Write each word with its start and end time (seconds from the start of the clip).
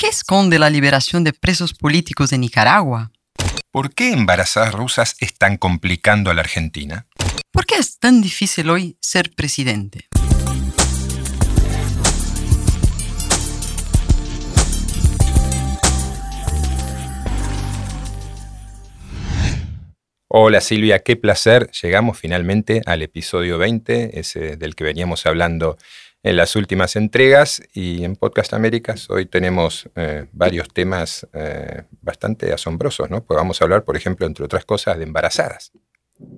¿Qué 0.00 0.08
esconde 0.08 0.58
la 0.58 0.70
liberación 0.70 1.24
de 1.24 1.34
presos 1.34 1.74
políticos 1.74 2.30
de 2.30 2.38
Nicaragua? 2.38 3.12
¿Por 3.70 3.92
qué 3.92 4.14
embarazadas 4.14 4.72
rusas 4.72 5.14
están 5.20 5.58
complicando 5.58 6.30
a 6.30 6.34
la 6.34 6.40
Argentina? 6.40 7.06
¿Por 7.50 7.66
qué 7.66 7.74
es 7.74 7.98
tan 7.98 8.22
difícil 8.22 8.70
hoy 8.70 8.96
ser 9.02 9.30
presidente? 9.34 10.06
Hola 20.28 20.62
Silvia, 20.62 21.00
qué 21.00 21.16
placer. 21.16 21.70
Llegamos 21.82 22.16
finalmente 22.16 22.80
al 22.86 23.02
episodio 23.02 23.58
20, 23.58 24.18
ese 24.18 24.56
del 24.56 24.74
que 24.74 24.84
veníamos 24.84 25.26
hablando 25.26 25.76
en 26.22 26.36
las 26.36 26.54
últimas 26.56 26.96
entregas 26.96 27.62
y 27.72 28.04
en 28.04 28.16
Podcast 28.16 28.52
Américas 28.52 29.08
hoy 29.08 29.26
tenemos 29.26 29.88
eh, 29.96 30.26
varios 30.32 30.68
temas 30.68 31.26
eh, 31.32 31.84
bastante 32.02 32.52
asombrosos, 32.52 33.10
¿no? 33.10 33.24
Pues 33.24 33.36
vamos 33.36 33.60
a 33.60 33.64
hablar, 33.64 33.84
por 33.84 33.96
ejemplo, 33.96 34.26
entre 34.26 34.44
otras 34.44 34.64
cosas, 34.64 34.98
de 34.98 35.04
embarazadas. 35.04 35.72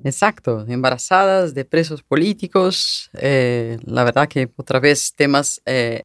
Exacto, 0.04 0.64
de 0.64 0.74
embarazadas, 0.74 1.54
de 1.54 1.64
presos 1.64 2.04
políticos, 2.04 3.10
eh, 3.14 3.78
la 3.84 4.04
verdad 4.04 4.28
que 4.28 4.48
otra 4.54 4.78
vez 4.78 5.12
temas 5.12 5.60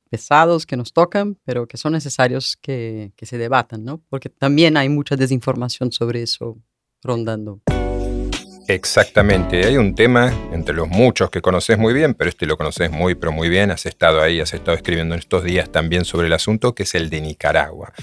pesados 0.09 0.66
que 0.66 0.76
nos 0.76 0.91
tocan, 0.91 1.38
pero 1.46 1.68
que 1.68 1.77
son 1.77 1.94
necesarios 1.94 2.57
que, 2.59 3.12
que 3.16 3.27
se 3.27 3.38
debatan, 3.38 3.85
¿no? 3.85 4.02
Porque 4.09 4.30
también 4.30 4.77
hay 4.77 4.90
mucha 4.90 5.16
desinformación 5.16 5.91
sobre 5.91 6.23
eso 6.23 6.57
rondando. 7.04 7.62
Exactamente, 8.67 9.66
hay 9.66 9.77
un 9.77 9.95
tema 9.95 10.34
entre 10.52 10.76
los 10.76 10.89
muchos 10.89 11.30
que 11.30 11.41
conoces 11.41 11.77
muy 11.77 11.94
bien, 11.94 12.13
pero 12.13 12.30
este 12.30 12.45
lo 12.45 12.57
conoces 12.57 12.91
muy, 12.91 13.16
pero 13.16 13.31
muy 13.31 13.48
bien, 13.48 13.71
has 13.71 13.85
estado 13.85 14.21
ahí, 14.21 14.41
has 14.41 14.53
estado 14.53 14.76
escribiendo 14.76 15.16
en 15.16 15.20
estos 15.20 15.45
días 15.45 15.71
también 15.71 16.03
sobre 16.03 16.27
el 16.27 16.34
asunto, 16.34 16.76
que 16.76 16.84
es 16.84 16.93
el 16.93 17.09
de 17.09 17.21
Nicaragua. 17.21 17.93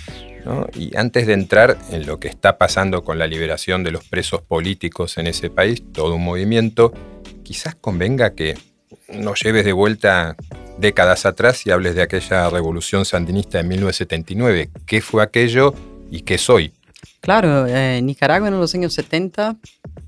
Y 0.75 0.97
antes 0.97 1.27
de 1.27 1.35
entrar 1.35 1.77
en 1.91 2.07
lo 2.07 2.19
que 2.19 2.29
está 2.29 2.57
pasando 2.57 3.05
con 3.05 3.19
la 3.19 3.27
liberación 3.27 3.83
de 3.83 3.91
los 3.91 4.05
presos 4.05 4.41
políticos 4.41 5.19
en 5.19 5.27
ese 5.27 5.51
país, 5.51 5.83
todo 5.93 6.15
un 6.15 6.25
movimiento, 6.25 6.93
quizás 7.43 7.75
convenga 7.75 8.35
que 8.35 8.57
nos 9.13 9.43
lleves 9.43 9.67
de 9.67 9.73
vuelta 9.73 10.35
décadas 10.79 11.27
atrás 11.27 11.67
y 11.67 11.71
hables 11.71 11.95
de 11.95 12.03
aquella 12.03 12.49
revolución 12.49 13.05
sandinista 13.05 13.59
de 13.59 13.65
1979. 13.65 14.71
¿Qué 14.87 15.03
fue 15.03 15.23
aquello 15.23 15.75
y 16.11 16.23
qué 16.23 16.39
soy? 16.39 16.73
Claro, 17.21 17.67
eh, 17.67 18.01
Nicaragua 18.03 18.49
en 18.49 18.59
los 18.59 18.75
años 18.75 18.93
70 18.95 19.57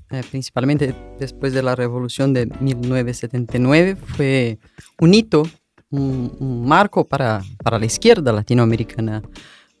eh, 0.09 0.21
principalmente 0.29 0.95
después 1.19 1.51
de 1.51 1.61
la 1.61 1.75
revolución 1.75 2.33
de 2.33 2.45
1979, 2.61 3.97
fue 3.97 4.57
un 4.99 5.13
hito, 5.13 5.43
un, 5.89 6.65
marco 6.65 7.05
para, 7.05 7.43
para, 7.61 7.77
la 7.77 7.85
izquierda 7.85 8.31
latinoamericana. 8.31 9.21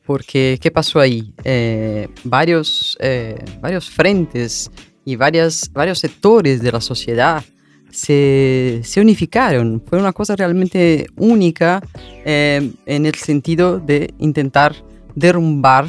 Porque, 0.05 0.57
¿qué 0.61 0.69
pasó 0.69 0.99
ahí? 0.99 1.33
Eh, 1.45 2.09
varios, 2.25 2.97
eh, 2.99 3.37
varios 3.61 3.89
frentes 3.89 4.69
y 5.05 5.15
varias, 5.15 5.71
varios 5.71 5.99
sectores 5.99 6.61
de 6.61 6.71
la 6.73 6.81
sociedad 6.81 7.43
se, 7.89 8.81
se, 8.83 8.99
unificaron. 8.99 9.81
Fue 9.85 9.97
una 9.97 10.11
cosa 10.11 10.35
realmente 10.35 11.07
única 11.15 11.81
en 12.25 13.05
el 13.05 13.15
sentido 13.15 13.79
de 13.79 14.13
intentar 14.17 14.75
derrumbar 15.15 15.87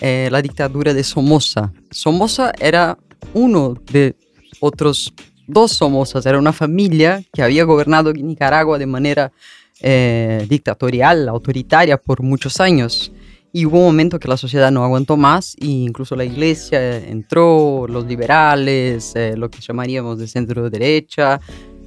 la 0.00 0.42
dictadura 0.42 0.92
de 0.92 1.04
Somoza. 1.04 1.72
Somoza 1.90 2.52
era 2.58 2.98
uno 3.34 3.74
de 3.92 4.14
otros 4.60 5.12
dos 5.46 5.72
Somozas, 5.72 6.24
era 6.26 6.38
una 6.38 6.52
familia 6.52 7.22
que 7.32 7.42
había 7.42 7.64
gobernado 7.64 8.12
Nicaragua 8.12 8.78
de 8.78 8.86
manera 8.86 9.32
eh, 9.80 10.46
dictatorial, 10.48 11.28
autoritaria 11.28 11.96
por 11.96 12.22
muchos 12.22 12.60
años. 12.60 13.12
Y 13.54 13.66
hubo 13.66 13.80
un 13.80 13.84
momento 13.84 14.18
que 14.18 14.28
la 14.28 14.38
sociedad 14.38 14.70
no 14.70 14.82
aguantó 14.82 15.18
más 15.18 15.56
e 15.60 15.66
incluso 15.66 16.16
la 16.16 16.24
iglesia 16.24 16.96
entró, 16.96 17.86
los 17.86 18.06
liberales, 18.06 19.12
eh, 19.14 19.34
lo 19.36 19.50
que 19.50 19.60
llamaríamos 19.60 20.18
de 20.18 20.26
centro 20.26 20.70
derecha, 20.70 21.38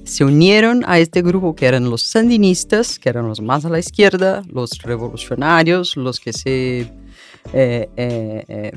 se 0.06 0.24
unieron 0.24 0.84
a 0.86 0.98
este 1.00 1.20
grupo 1.20 1.56
que 1.56 1.66
eran 1.66 1.90
los 1.90 2.02
sandinistas, 2.02 2.98
que 2.98 3.08
eran 3.08 3.26
los 3.26 3.40
más 3.40 3.64
a 3.64 3.68
la 3.68 3.80
izquierda, 3.80 4.42
los 4.48 4.78
revolucionarios, 4.82 5.96
los 5.96 6.20
que 6.20 6.32
se 6.32 6.92
eh, 7.52 7.88
eh, 7.96 8.44
eh, 8.48 8.72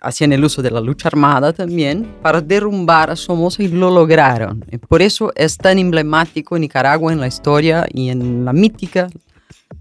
hacían 0.00 0.32
el 0.32 0.44
uso 0.44 0.62
de 0.62 0.70
la 0.70 0.80
lucha 0.80 1.08
armada 1.08 1.52
también 1.52 2.08
para 2.22 2.40
derrumbar 2.40 3.10
a 3.10 3.16
Somoza 3.16 3.62
y 3.62 3.68
lo 3.68 3.90
lograron. 3.90 4.64
por 4.88 5.02
eso 5.02 5.32
es 5.34 5.56
tan 5.56 5.78
emblemático 5.78 6.56
Nicaragua 6.56 7.12
en 7.12 7.20
la 7.20 7.26
historia 7.26 7.86
y 7.92 8.08
en 8.08 8.44
la 8.44 8.52
mítica 8.52 9.08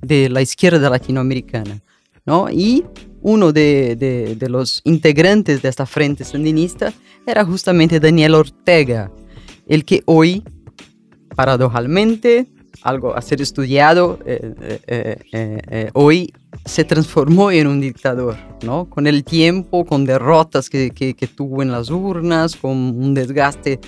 de 0.02 0.30
la 0.30 0.42
izquierda 0.42 0.90
latinoamericana. 0.90 1.82
¿no? 2.26 2.50
Y 2.50 2.84
uno 3.22 3.54
de, 3.54 3.96
de, 3.96 4.36
de 4.36 4.50
los 4.50 4.82
integrantes 4.86 5.62
de 5.62 5.70
esta 5.70 5.86
frente 5.86 6.24
sandinista 6.24 6.94
era 7.26 7.46
justamente 7.46 8.00
Daniel 8.00 8.36
Ortega, 8.36 9.12
el 9.68 9.86
que 9.86 10.04
hoy, 10.06 10.44
paradojalmente, 11.36 12.48
algo 12.82 13.16
a 13.16 13.22
ser 13.22 13.42
estudiado, 13.42 14.20
hoy 15.94 16.34
se 16.66 16.84
transformó 16.84 17.52
en 17.52 17.68
un 17.68 17.82
dictador, 17.82 18.38
¿no? 18.64 18.90
Con 18.90 19.08
el 19.08 19.24
tiempo, 19.24 19.86
con 19.86 20.06
derrotas 20.06 20.70
que, 20.70 20.92
que, 20.92 21.28
tuvo 21.28 21.62
en 21.62 21.72
las 21.72 21.90
urnas, 21.90 22.56
con 22.56 22.72
un 22.72 23.14
desgaste 23.14 23.80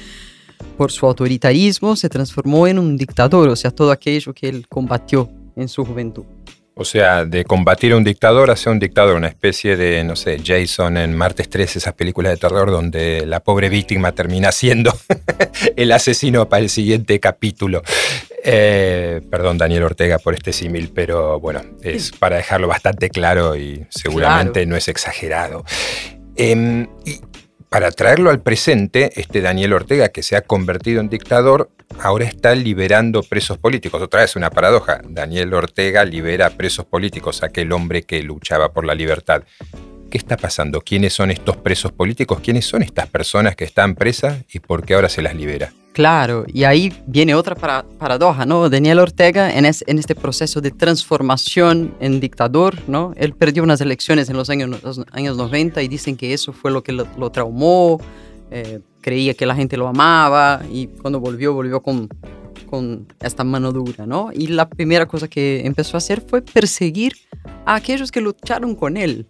por 0.77 0.91
su 0.91 1.05
autoritarismo, 1.05 1.95
se 1.95 2.09
transformó 2.09 2.67
en 2.67 2.79
un 2.79 2.97
dictador, 2.97 3.49
o 3.49 3.55
sea, 3.55 3.71
todo 3.71 3.91
aquello 3.91 4.33
que 4.33 4.49
él 4.49 4.67
combatió 4.67 5.29
en 5.55 5.67
su 5.67 5.85
juventud. 5.85 6.23
O 6.81 6.85
sea, 6.85 7.25
de 7.25 7.43
combatir 7.43 7.91
a 7.91 7.97
un 7.97 8.05
dictador 8.05 8.49
a 8.49 8.55
ser 8.55 8.71
un 8.71 8.79
dictador, 8.79 9.17
una 9.17 9.27
especie 9.27 9.75
de, 9.75 10.01
no 10.05 10.15
sé, 10.15 10.41
Jason 10.41 10.95
en 10.95 11.13
Martes 11.13 11.49
3, 11.49 11.75
esas 11.75 11.93
películas 11.93 12.31
de 12.31 12.37
terror 12.37 12.71
donde 12.71 13.25
la 13.25 13.41
pobre 13.41 13.67
víctima 13.67 14.13
termina 14.13 14.53
siendo 14.53 14.97
el 15.75 15.91
asesino 15.91 16.47
para 16.47 16.63
el 16.63 16.69
siguiente 16.69 17.19
capítulo. 17.19 17.81
Eh, 18.45 19.19
perdón, 19.29 19.57
Daniel 19.57 19.83
Ortega, 19.83 20.19
por 20.19 20.35
este 20.35 20.53
símil, 20.53 20.89
pero 20.95 21.37
bueno, 21.41 21.61
es 21.81 22.13
para 22.13 22.37
dejarlo 22.37 22.69
bastante 22.69 23.09
claro 23.09 23.57
y 23.57 23.85
seguramente 23.89 24.65
no 24.65 24.77
es 24.77 24.87
exagerado. 24.87 25.65
Em, 26.37 26.87
y 27.05 27.19
para 27.69 27.91
traerlo 27.91 28.31
al 28.31 28.41
presente, 28.41 29.11
este 29.15 29.41
Daniel 29.41 29.73
Ortega, 29.73 30.09
que 30.09 30.23
se 30.23 30.35
ha 30.35 30.41
convertido 30.41 31.01
en 31.01 31.09
dictador, 31.09 31.69
ahora 31.99 32.25
está 32.25 32.55
liberando 32.55 33.21
presos 33.21 33.57
políticos. 33.57 34.01
Otra 34.01 34.21
vez 34.21 34.35
una 34.35 34.49
paradoja. 34.49 35.01
Daniel 35.07 35.53
Ortega 35.53 36.03
libera 36.03 36.49
presos 36.49 36.85
políticos, 36.85 37.43
aquel 37.43 37.71
hombre 37.71 38.03
que 38.03 38.23
luchaba 38.23 38.73
por 38.73 38.85
la 38.85 38.95
libertad. 38.95 39.43
¿Qué 40.09 40.17
está 40.17 40.37
pasando? 40.37 40.81
¿Quiénes 40.81 41.13
son 41.13 41.29
estos 41.29 41.57
presos 41.57 41.91
políticos? 41.91 42.39
¿Quiénes 42.41 42.65
son 42.65 42.81
estas 42.81 43.07
personas 43.07 43.55
que 43.55 43.65
están 43.65 43.93
presas 43.93 44.39
y 44.51 44.59
por 44.59 44.83
qué 44.83 44.95
ahora 44.95 45.09
se 45.09 45.21
las 45.21 45.35
libera? 45.35 45.71
Claro, 45.93 46.45
y 46.47 46.63
ahí 46.63 46.93
viene 47.07 47.35
otra 47.35 47.55
paradoja, 47.55 48.45
¿no? 48.45 48.69
Daniel 48.69 48.99
Ortega 48.99 49.51
en, 49.51 49.65
este 49.65 50.15
proceso 50.15 50.61
de 50.61 50.71
transformación 50.71 51.95
en 51.99 52.19
dictador, 52.19 52.75
¿no? 52.87 53.13
Él 53.17 53.33
perdió 53.33 53.63
unas 53.63 53.81
elecciones 53.81 54.29
en 54.29 54.37
los 54.37 54.49
años, 54.49 55.03
años 55.11 55.35
90 55.35 55.81
y 55.81 55.87
dicen 55.87 56.15
que 56.15 56.33
eso 56.33 56.53
fue 56.53 56.71
lo 56.71 56.83
que 56.83 56.91
lo, 56.91 57.31
traumó, 57.31 57.99
eh, 58.51 58.81
creía 59.01 59.33
que 59.33 59.45
la 59.45 59.55
gente 59.55 59.77
lo 59.77 59.87
amaba 59.87 60.61
y 60.71 60.87
cuando 60.87 61.19
volvió, 61.19 61.53
volvió 61.53 61.81
con, 61.81 62.07
con 62.69 63.07
esta 63.19 63.43
mano 63.43 63.71
dura, 63.71 64.05
¿no? 64.05 64.29
Y 64.33 64.47
la 64.47 64.69
primera 64.69 65.07
cosa 65.07 65.27
que 65.27 65.65
empezó 65.65 65.97
a 65.97 65.99
hacer 65.99 66.21
fue 66.21 66.41
perseguir 66.41 67.13
a 67.65 67.75
aquellos 67.75 68.11
que 68.11 68.21
lucharon 68.21 68.75
con 68.75 68.95
él, 68.95 69.27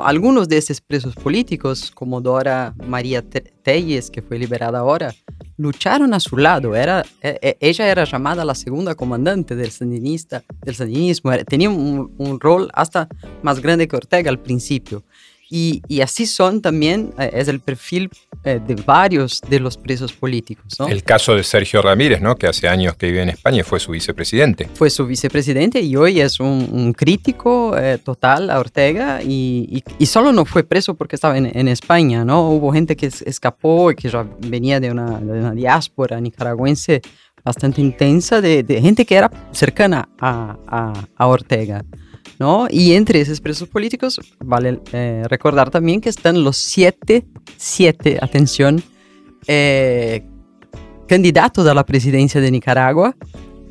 algunos 0.00 0.48
de 0.48 0.56
estos 0.56 0.80
presos 0.80 1.14
políticos, 1.14 1.90
como 1.90 2.20
Dora 2.20 2.74
María 2.86 3.22
Telles, 3.22 4.10
que 4.10 4.22
fue 4.22 4.38
liberada 4.38 4.78
ahora, 4.78 5.12
lucharon 5.56 6.14
a 6.14 6.20
su 6.20 6.36
lado. 6.36 6.74
Era, 6.74 7.04
e, 7.20 7.38
e, 7.42 7.56
ella 7.60 7.86
era 7.88 8.04
llamada 8.04 8.44
la 8.44 8.54
segunda 8.54 8.94
comandante 8.94 9.54
del, 9.54 9.70
sandinista, 9.70 10.42
del 10.64 10.74
sandinismo. 10.74 11.32
tenía 11.46 11.68
un, 11.68 12.40
rol 12.40 12.70
hasta 12.72 13.08
más 13.42 13.60
grande 13.60 13.86
que 13.86 13.96
Ortega 13.96 14.30
al 14.30 14.38
principio. 14.38 15.04
Y, 15.54 16.00
así 16.00 16.24
son 16.24 16.62
también, 16.62 17.12
eh, 17.18 17.30
es 17.34 17.46
el 17.46 17.60
perfil 17.60 18.08
eh, 18.42 18.58
de 18.66 18.74
varios 18.74 19.42
de 19.50 19.60
los 19.60 19.76
presos 19.76 20.10
políticos. 20.14 20.78
El 20.88 21.02
caso 21.02 21.34
de 21.34 21.44
Sergio 21.44 21.82
Ramírez, 21.82 22.22
¿no? 22.22 22.36
que 22.36 22.46
hace 22.46 22.68
años 22.68 22.96
que 22.96 23.08
vive 23.08 23.20
en 23.20 23.28
España 23.28 23.60
y 23.60 23.62
fue 23.62 23.78
su 23.78 23.92
vicepresidente. 23.92 24.70
Fue 24.72 24.88
su 24.88 25.06
vicepresidente 25.06 25.82
y 25.82 25.94
hoy 25.94 26.22
es 26.22 26.40
un, 26.40 26.94
crítico 26.94 27.76
eh, 27.76 27.98
total 27.98 28.48
a 28.48 28.58
Ortega 28.60 29.20
y, 29.22 29.84
y, 29.98 30.06
solo 30.06 30.32
no 30.32 30.46
fue 30.46 30.64
preso 30.64 30.94
porque 30.94 31.16
estaba 31.16 31.36
en, 31.36 31.68
España, 31.68 32.24
¿no? 32.24 32.48
Hubo 32.48 32.72
gente 32.72 32.96
que 32.96 33.06
escapó 33.06 33.90
y 33.90 33.94
que 33.94 34.08
ya 34.08 34.26
venía 34.38 34.80
de 34.80 34.90
una, 34.90 35.20
de 35.20 35.38
una 35.38 35.52
diáspora 35.52 36.18
nicaragüense 36.18 37.02
bastante 37.44 37.82
intensa, 37.82 38.40
de, 38.40 38.62
de, 38.62 38.80
gente 38.80 39.04
que 39.04 39.16
era 39.16 39.30
cercana 39.52 40.08
a, 40.18 40.56
a, 40.66 40.92
a 41.14 41.26
Ortega. 41.26 41.84
Y 42.70 42.94
entre 42.94 43.20
esos 43.20 43.40
presos 43.40 43.68
políticos, 43.68 44.20
vale 44.40 44.80
eh, 44.92 45.22
recordar 45.28 45.70
también 45.70 46.00
que 46.00 46.08
están 46.08 46.42
los 46.42 46.56
siete, 46.56 47.24
siete, 47.56 48.18
atención, 48.20 48.82
eh, 49.46 50.24
candidatos 51.06 51.66
a 51.66 51.74
la 51.74 51.84
presidencia 51.84 52.40
de 52.40 52.50
Nicaragua 52.50 53.14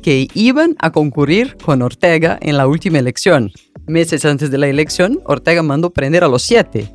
que 0.02 0.26
iban 0.34 0.74
a 0.78 0.90
concurrir 0.90 1.56
con 1.58 1.82
Ortega 1.82 2.38
en 2.40 2.56
la 2.56 2.66
última 2.66 2.98
elección. 2.98 3.52
Meses 3.86 4.24
antes 4.24 4.50
de 4.50 4.58
la 4.58 4.68
elección, 4.68 5.20
Ortega 5.24 5.62
mandó 5.62 5.90
prender 5.90 6.24
a 6.24 6.28
los 6.28 6.42
siete. 6.42 6.88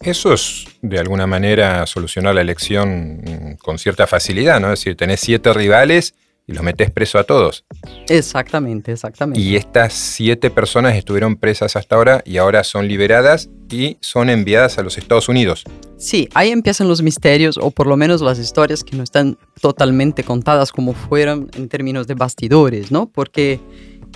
Eso 0.00 0.32
es, 0.32 0.66
de 0.82 0.98
alguna 0.98 1.26
manera, 1.26 1.86
solucionar 1.86 2.34
la 2.34 2.42
elección 2.42 3.16
mm, 3.16 3.56
con 3.56 3.78
cierta 3.78 4.06
facilidad, 4.06 4.60
¿no? 4.60 4.72
Es 4.72 4.80
decir, 4.80 4.96
tenés 4.96 5.20
siete 5.20 5.52
rivales 5.52 6.14
y 6.46 6.52
los 6.52 6.62
metés 6.62 6.90
preso 6.90 7.18
a 7.18 7.24
todos. 7.24 7.64
Exactamente, 8.08 8.92
exactamente. 8.92 9.40
Y 9.40 9.56
estas 9.56 9.92
siete 9.92 10.50
personas 10.50 10.94
estuvieron 10.94 11.36
presas 11.36 11.76
hasta 11.76 11.96
ahora 11.96 12.22
y 12.24 12.36
ahora 12.36 12.62
son 12.62 12.86
liberadas 12.86 13.50
y 13.70 13.96
son 14.00 14.30
enviadas 14.30 14.78
a 14.78 14.82
los 14.82 14.96
Estados 14.96 15.28
Unidos. 15.28 15.64
Sí, 15.96 16.28
ahí 16.34 16.50
empiezan 16.50 16.88
los 16.88 17.02
misterios 17.02 17.58
o 17.58 17.70
por 17.70 17.86
lo 17.86 17.96
menos 17.96 18.20
las 18.20 18.38
historias 18.38 18.84
que 18.84 18.96
no 18.96 19.02
están 19.02 19.38
totalmente 19.60 20.22
contadas 20.22 20.70
como 20.70 20.92
fueron 20.92 21.50
en 21.56 21.68
términos 21.68 22.06
de 22.06 22.14
bastidores, 22.14 22.92
¿no? 22.92 23.08
Porque 23.08 23.60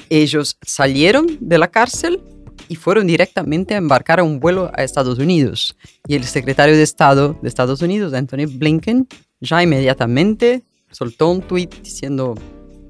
ellos 0.08 0.56
salieron 0.62 1.26
de 1.40 1.58
la 1.58 1.68
cárcel 1.68 2.22
y 2.68 2.76
fueron 2.76 3.08
directamente 3.08 3.74
a 3.74 3.78
embarcar 3.78 4.20
a 4.20 4.22
un 4.22 4.38
vuelo 4.38 4.70
a 4.74 4.84
Estados 4.84 5.18
Unidos. 5.18 5.76
Y 6.06 6.14
el 6.14 6.24
secretario 6.24 6.76
de 6.76 6.82
Estado 6.82 7.36
de 7.42 7.48
Estados 7.48 7.82
Unidos, 7.82 8.14
Anthony 8.14 8.46
Blinken, 8.46 9.08
ya 9.40 9.62
inmediatamente 9.62 10.62
soltó 10.90 11.30
un 11.30 11.42
tuit 11.42 11.74
diciendo 11.82 12.34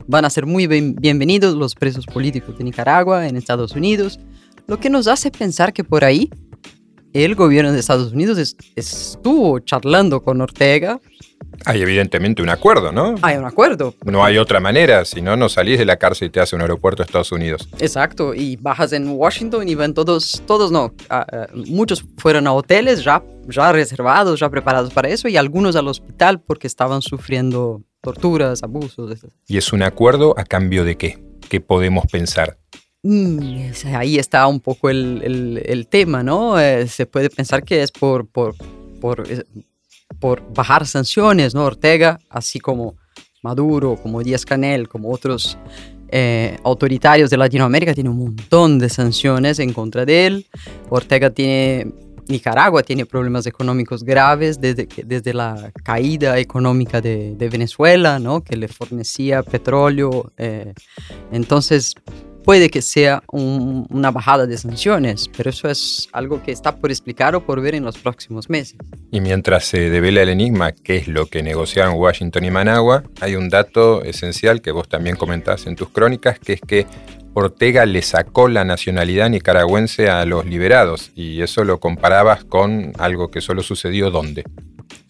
van 0.06 0.25
a 0.25 0.31
ser 0.31 0.47
muy 0.47 0.67
bienvenidos 0.67 1.55
los 1.55 1.75
presos 1.75 2.05
políticos 2.05 2.58
de 2.58 2.64
Nicaragua 2.64 3.29
en 3.29 3.37
Estados 3.37 3.73
Unidos, 3.73 4.19
lo 4.67 4.81
que 4.81 4.91
nos 4.91 5.06
hace 5.06 5.31
pensar 5.31 5.73
que 5.73 5.85
por 5.85 6.05
ahí 6.05 6.31
el 7.12 7.35
gobierno 7.35 7.73
de 7.73 7.81
Estados 7.81 8.12
Unidos 8.12 8.56
estuvo 8.76 9.58
charlando 9.61 10.23
con 10.23 10.41
Ortega. 10.41 11.00
Hay 11.64 11.82
evidentemente 11.82 12.43
un 12.43 12.49
acuerdo, 12.49 12.93
¿no? 12.93 13.17
Hay 13.23 13.37
un 13.37 13.44
acuerdo. 13.44 13.94
No 14.05 14.25
hay 14.25 14.38
otra 14.38 14.61
manera, 14.61 15.05
si 15.05 15.20
no, 15.20 15.37
no 15.37 15.49
salís 15.49 15.79
de 15.79 15.85
la 15.85 15.97
cárcel 15.97 16.29
y 16.29 16.31
te 16.31 16.41
hace 16.41 16.55
un 16.55 16.62
aeropuerto 16.62 17.02
a 17.02 17.06
Estados 17.06 17.32
Unidos. 17.32 17.69
Exacto, 17.79 18.35
y 18.35 18.56
bajas 18.56 18.93
en 18.93 19.08
Washington 19.08 19.69
y 19.69 19.75
van 19.75 19.94
todos, 19.94 20.43
todos 20.47 20.70
no, 20.70 20.93
muchos 21.55 22.05
fueron 22.17 22.47
a 22.47 22.52
hoteles 22.52 23.02
ya, 23.02 23.23
ya 23.49 23.73
reservados, 23.73 24.38
ya 24.38 24.49
preparados 24.49 24.93
para 24.93 25.08
eso, 25.08 25.29
y 25.29 25.37
algunos 25.37 25.76
al 25.76 25.88
hospital 25.88 26.41
porque 26.41 26.67
estaban 26.67 27.02
sufriendo 27.02 27.82
torturas, 28.00 28.62
abusos. 28.62 29.19
¿Y 29.47 29.56
es 29.56 29.73
un 29.73 29.82
acuerdo 29.82 30.35
a 30.38 30.44
cambio 30.44 30.85
de 30.85 30.97
qué? 30.97 31.19
¿Qué 31.49 31.61
podemos 31.61 32.06
pensar? 32.06 32.58
Mm, 33.02 33.70
ahí 33.94 34.19
está 34.19 34.47
un 34.47 34.61
poco 34.61 34.91
el, 34.91 35.87
tema, 35.88 36.23
¿no? 36.23 36.61
Eh, 36.61 36.87
se 36.87 37.06
puede 37.06 37.31
pensar 37.31 37.64
que 37.64 37.82
es 37.82 37.91
por, 37.91 38.26
por, 38.26 38.55
por, 39.00 39.26
por, 40.19 40.52
bajar 40.52 40.87
sanciones, 40.87 41.55
¿no? 41.55 41.64
Ortega, 41.64 42.20
así 42.29 42.61
como 42.61 42.97
Maduro, 43.43 43.97
como 43.97 44.23
Díaz 44.23 44.44
Canel, 44.44 44.88
como 44.88 45.11
otros 45.11 45.56
eh, 46.11 46.58
autoritarios 46.62 47.31
de 47.31 47.38
Latinoamérica, 47.38 47.94
tiene 47.94 48.11
un 48.11 48.19
montón 48.19 48.79
de 48.79 48.91
sanciones 48.91 49.58
en 49.61 49.73
contra 49.73 50.05
de 50.05 50.26
él. 50.26 50.47
Ortega 50.91 51.31
tiene 51.31 51.93
Nicaragua 52.31 52.82
tiene 52.82 53.06
problemas 53.06 53.47
económicos 53.47 54.05
graves 54.05 54.61
desde, 54.61 54.88
desde 55.05 55.35
la 55.35 55.73
caída 55.85 56.38
económica 56.38 57.00
de, 57.00 57.37
Venezuela, 57.50 58.19
¿no? 58.19 58.43
que 58.43 58.56
le 58.56 58.69
fornecía 58.69 59.43
petróleo. 59.43 60.32
Eh, 60.38 60.73
entonces, 61.32 61.94
puede 62.50 62.69
que 62.69 62.82
sea 62.82 63.23
una 63.29 64.11
bajada 64.11 64.44
de 64.44 64.58
sanciones, 64.58 65.31
pero 65.37 65.50
eso 65.50 65.69
es 65.69 66.08
algo 66.11 66.43
que 66.43 66.50
está 66.50 66.75
por 66.75 66.91
explicar 66.91 67.37
o 67.37 67.47
por 67.47 67.61
ver 67.61 67.76
en 67.76 67.85
los 67.85 67.97
próximos 67.97 68.50
meses. 68.50 68.76
Y 69.12 69.20
mientras 69.20 69.67
se 69.67 69.88
devela 69.88 70.23
el 70.23 70.31
enigma, 70.31 70.73
qué 70.73 70.97
es 70.97 71.06
lo 71.06 71.26
que 71.26 71.44
negociaron 71.44 71.94
Washington 71.94 72.44
y 72.44 72.50
Managua, 72.50 73.05
hay 73.20 73.37
un 73.37 73.50
dato 73.50 74.02
esencial 74.02 74.62
que 74.62 74.73
vos 74.73 74.88
también 74.88 75.14
comentás 75.14 75.69
en 75.69 75.76
tus 75.76 75.91
crónicas, 75.91 76.41
que 76.41 76.55
es 76.55 76.61
que 76.61 76.88
Ortega 77.35 77.87
le 77.87 78.02
sacó 78.02 78.49
la 78.49 78.64
nacionalidad 78.64 79.31
nicaragüense 79.31 80.11
a 80.11 80.25
los 80.25 80.44
liberados 80.44 81.12
y 81.14 81.43
eso 81.43 81.62
lo 81.62 81.79
comparabas 81.79 82.43
con 82.43 82.94
algo 82.99 83.31
que 83.31 83.41
solo 83.41 83.62
sucedió 83.62 84.11
¿dónde? 84.11 84.43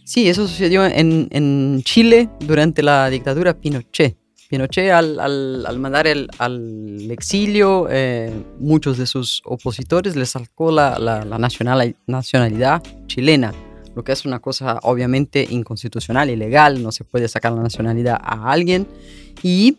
Sí, 0.05 0.29
eso 0.29 0.47
sucedió 0.47 0.85
en, 0.85 1.83
Chile 1.85 2.29
durante 2.41 2.83
la 2.83 3.09
dictadura 3.09 3.59
Pinochet. 3.59 4.19
Pinochet 4.51 4.91
al, 4.91 5.79
mandar 5.79 6.09
el, 6.09 6.29
al 6.39 7.09
exilio, 7.09 7.87
eh, 7.89 8.35
muchos 8.59 8.99
de 8.99 9.07
sus 9.07 9.43
opositores 9.45 10.17
le 10.17 10.27
sacó 10.27 10.73
la, 10.73 10.99
la, 10.99 11.39
nacionalidad 11.39 12.83
chilena, 13.07 13.55
lo 13.95 14.03
que 14.03 14.11
es 14.11 14.25
una 14.25 14.41
cosa 14.41 14.81
obviamente 14.83 15.47
inconstitucional, 15.49 16.31
ilegal, 16.31 16.83
no 16.83 16.91
se 16.91 17.05
puede 17.05 17.29
sacar 17.29 17.53
la 17.53 17.63
nacionalidad 17.63 18.19
a 18.21 18.51
alguien. 18.51 18.89
Y 19.41 19.79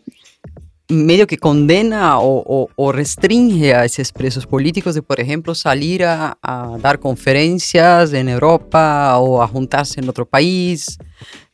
medio 0.88 1.26
que 1.26 1.36
condena 1.36 2.20
o, 2.20 2.92
restringe 2.92 3.74
a 3.74 3.84
esos 3.84 4.10
presos 4.10 4.46
políticos 4.46 4.94
de, 4.94 5.02
por 5.02 5.20
ejemplo, 5.20 5.54
salir 5.54 6.02
a, 6.04 6.38
dar 6.80 6.98
conferencias 6.98 8.14
en 8.14 8.30
Europa 8.30 9.18
o 9.18 9.42
a 9.42 9.48
juntarse 9.48 10.00
en 10.00 10.08
otro 10.08 10.24
país. 10.24 10.98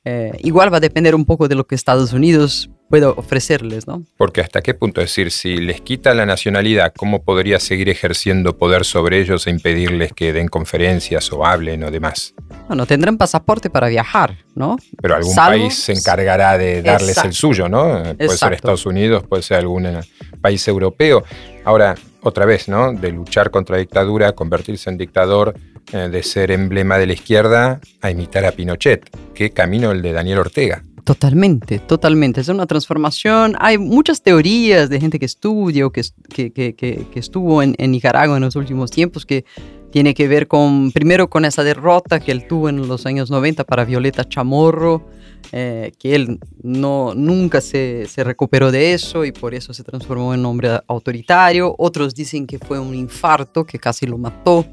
Eh, 0.05 0.38
igual 0.44 0.73
va 0.73 0.76
a 0.76 0.81
depender 0.81 1.17
un 1.17 1.25
poco 1.25 1.49
de 1.49 1.56
lo 1.56 1.67
que 1.67 1.75
Estados 1.75 2.12
Unidos 2.12 2.70
pueda 2.88 3.11
ofrecerles, 3.11 3.87
¿no? 3.87 4.02
Porque 4.17 4.40
hasta 4.40 4.62
qué 4.62 4.75
punto, 4.75 5.00
es 5.00 5.11
decir, 5.11 5.31
si 5.31 5.58
les 5.58 5.81
quita 5.81 6.14
la 6.14 6.26
nacionalidad, 6.26 6.93
¿cómo 6.96 7.23
podría 7.23 7.61
seguir 7.61 7.88
ejerciendo 7.88 8.56
poder 8.56 8.85
sobre 8.85 9.20
ellos 9.20 9.46
e 9.46 9.50
impedirles 9.50 10.12
que 10.12 10.32
den 10.32 10.49
conferencias 10.49 11.31
o 11.32 11.44
hablen 11.44 11.85
o 11.85 11.90
demás? 11.90 12.35
Bueno, 12.67 12.87
tendrán 12.87 13.19
pasaporte 13.19 13.70
para 13.70 13.88
viajar, 13.88 14.37
¿no? 14.55 14.76
Pero 15.00 15.17
algún 15.17 15.35
país 15.35 15.75
se 15.75 15.93
encargará 15.93 16.56
de 16.56 16.82
darles 16.82 17.19
el 17.25 17.32
suyo, 17.32 17.69
¿no? 17.69 18.02
Puede 18.17 18.37
ser 18.37 18.55
Estados 18.55 18.87
Unidos, 18.87 19.25
puede 19.29 19.43
ser 19.43 19.58
algún 19.58 19.87
eh, 19.87 20.00
país 20.41 20.67
europeo. 20.67 21.25
Ahora, 21.64 21.94
otra 22.23 22.46
vez, 22.46 22.69
¿no? 22.69 22.93
De 22.93 23.12
luchar 23.12 23.50
contra 23.50 23.76
la 23.76 23.81
dictadura, 23.81 24.32
convertirse 24.32 24.91
en 24.91 24.99
dictador, 24.99 25.55
eh, 25.93 26.08
de 26.11 26.23
ser 26.23 26.50
emblema 26.50 26.99
de 26.99 27.06
la 27.06 27.12
izquierda, 27.12 27.81
a 28.00 28.11
imitar 28.11 28.44
a 28.44 28.52
Pinochet. 28.52 29.08
¿Qué 29.34 29.50
camino 29.50 29.93
el 29.93 30.02
de 30.02 30.12
Daniel 30.12 30.38
Ortega? 30.38 30.82
Totalmente, 31.08 31.78
totalmente. 31.78 32.43
Es 32.43 32.49
una 32.49 32.66
transformación. 32.66 33.56
Hay 33.60 33.78
muchas 33.78 34.20
teorías 34.20 34.90
de 34.90 35.00
gente 35.00 35.19
que 35.19 35.25
estudia 35.25 35.87
o 35.87 35.90
que, 35.90 36.02
que, 36.28 37.08
estuvo 37.14 37.62
en, 37.62 37.75
Nicaragua 37.78 38.37
en 38.37 38.43
los 38.43 38.56
últimos 38.56 38.90
tiempos 38.90 39.25
que 39.25 39.46
tiene 39.90 40.12
que 40.12 40.28
ver 40.28 40.49
con, 40.49 40.93
primero 40.93 41.31
con 41.31 41.46
esa 41.46 41.64
derrota 41.64 42.20
que 42.20 42.31
él 42.31 42.46
tuvo 42.46 42.69
en 42.69 42.87
los 42.87 43.06
años 43.06 43.31
90 43.31 43.64
para 43.64 43.87
Violeta 43.87 44.28
Chamorro, 44.28 45.08
eh, 45.52 45.93
que 45.99 46.14
él 46.14 46.40
no, 46.62 47.14
nunca 47.14 47.62
se, 47.62 48.06
recuperó 48.19 48.70
de 48.70 48.93
eso 48.93 49.25
y 49.25 49.32
por 49.32 49.55
eso 49.55 49.72
se 49.72 49.84
transformó 49.84 50.34
en 50.34 50.44
hombre 50.44 50.78
autoritario. 50.87 51.75
Otros 51.78 52.14
dicen 52.14 52.46
que 52.46 52.58
fue 52.58 52.78
un 52.78 52.94
infarto 52.94 53.64
que 53.64 53.78
casi 53.78 54.05
lo 54.05 54.19
mató 54.19 54.66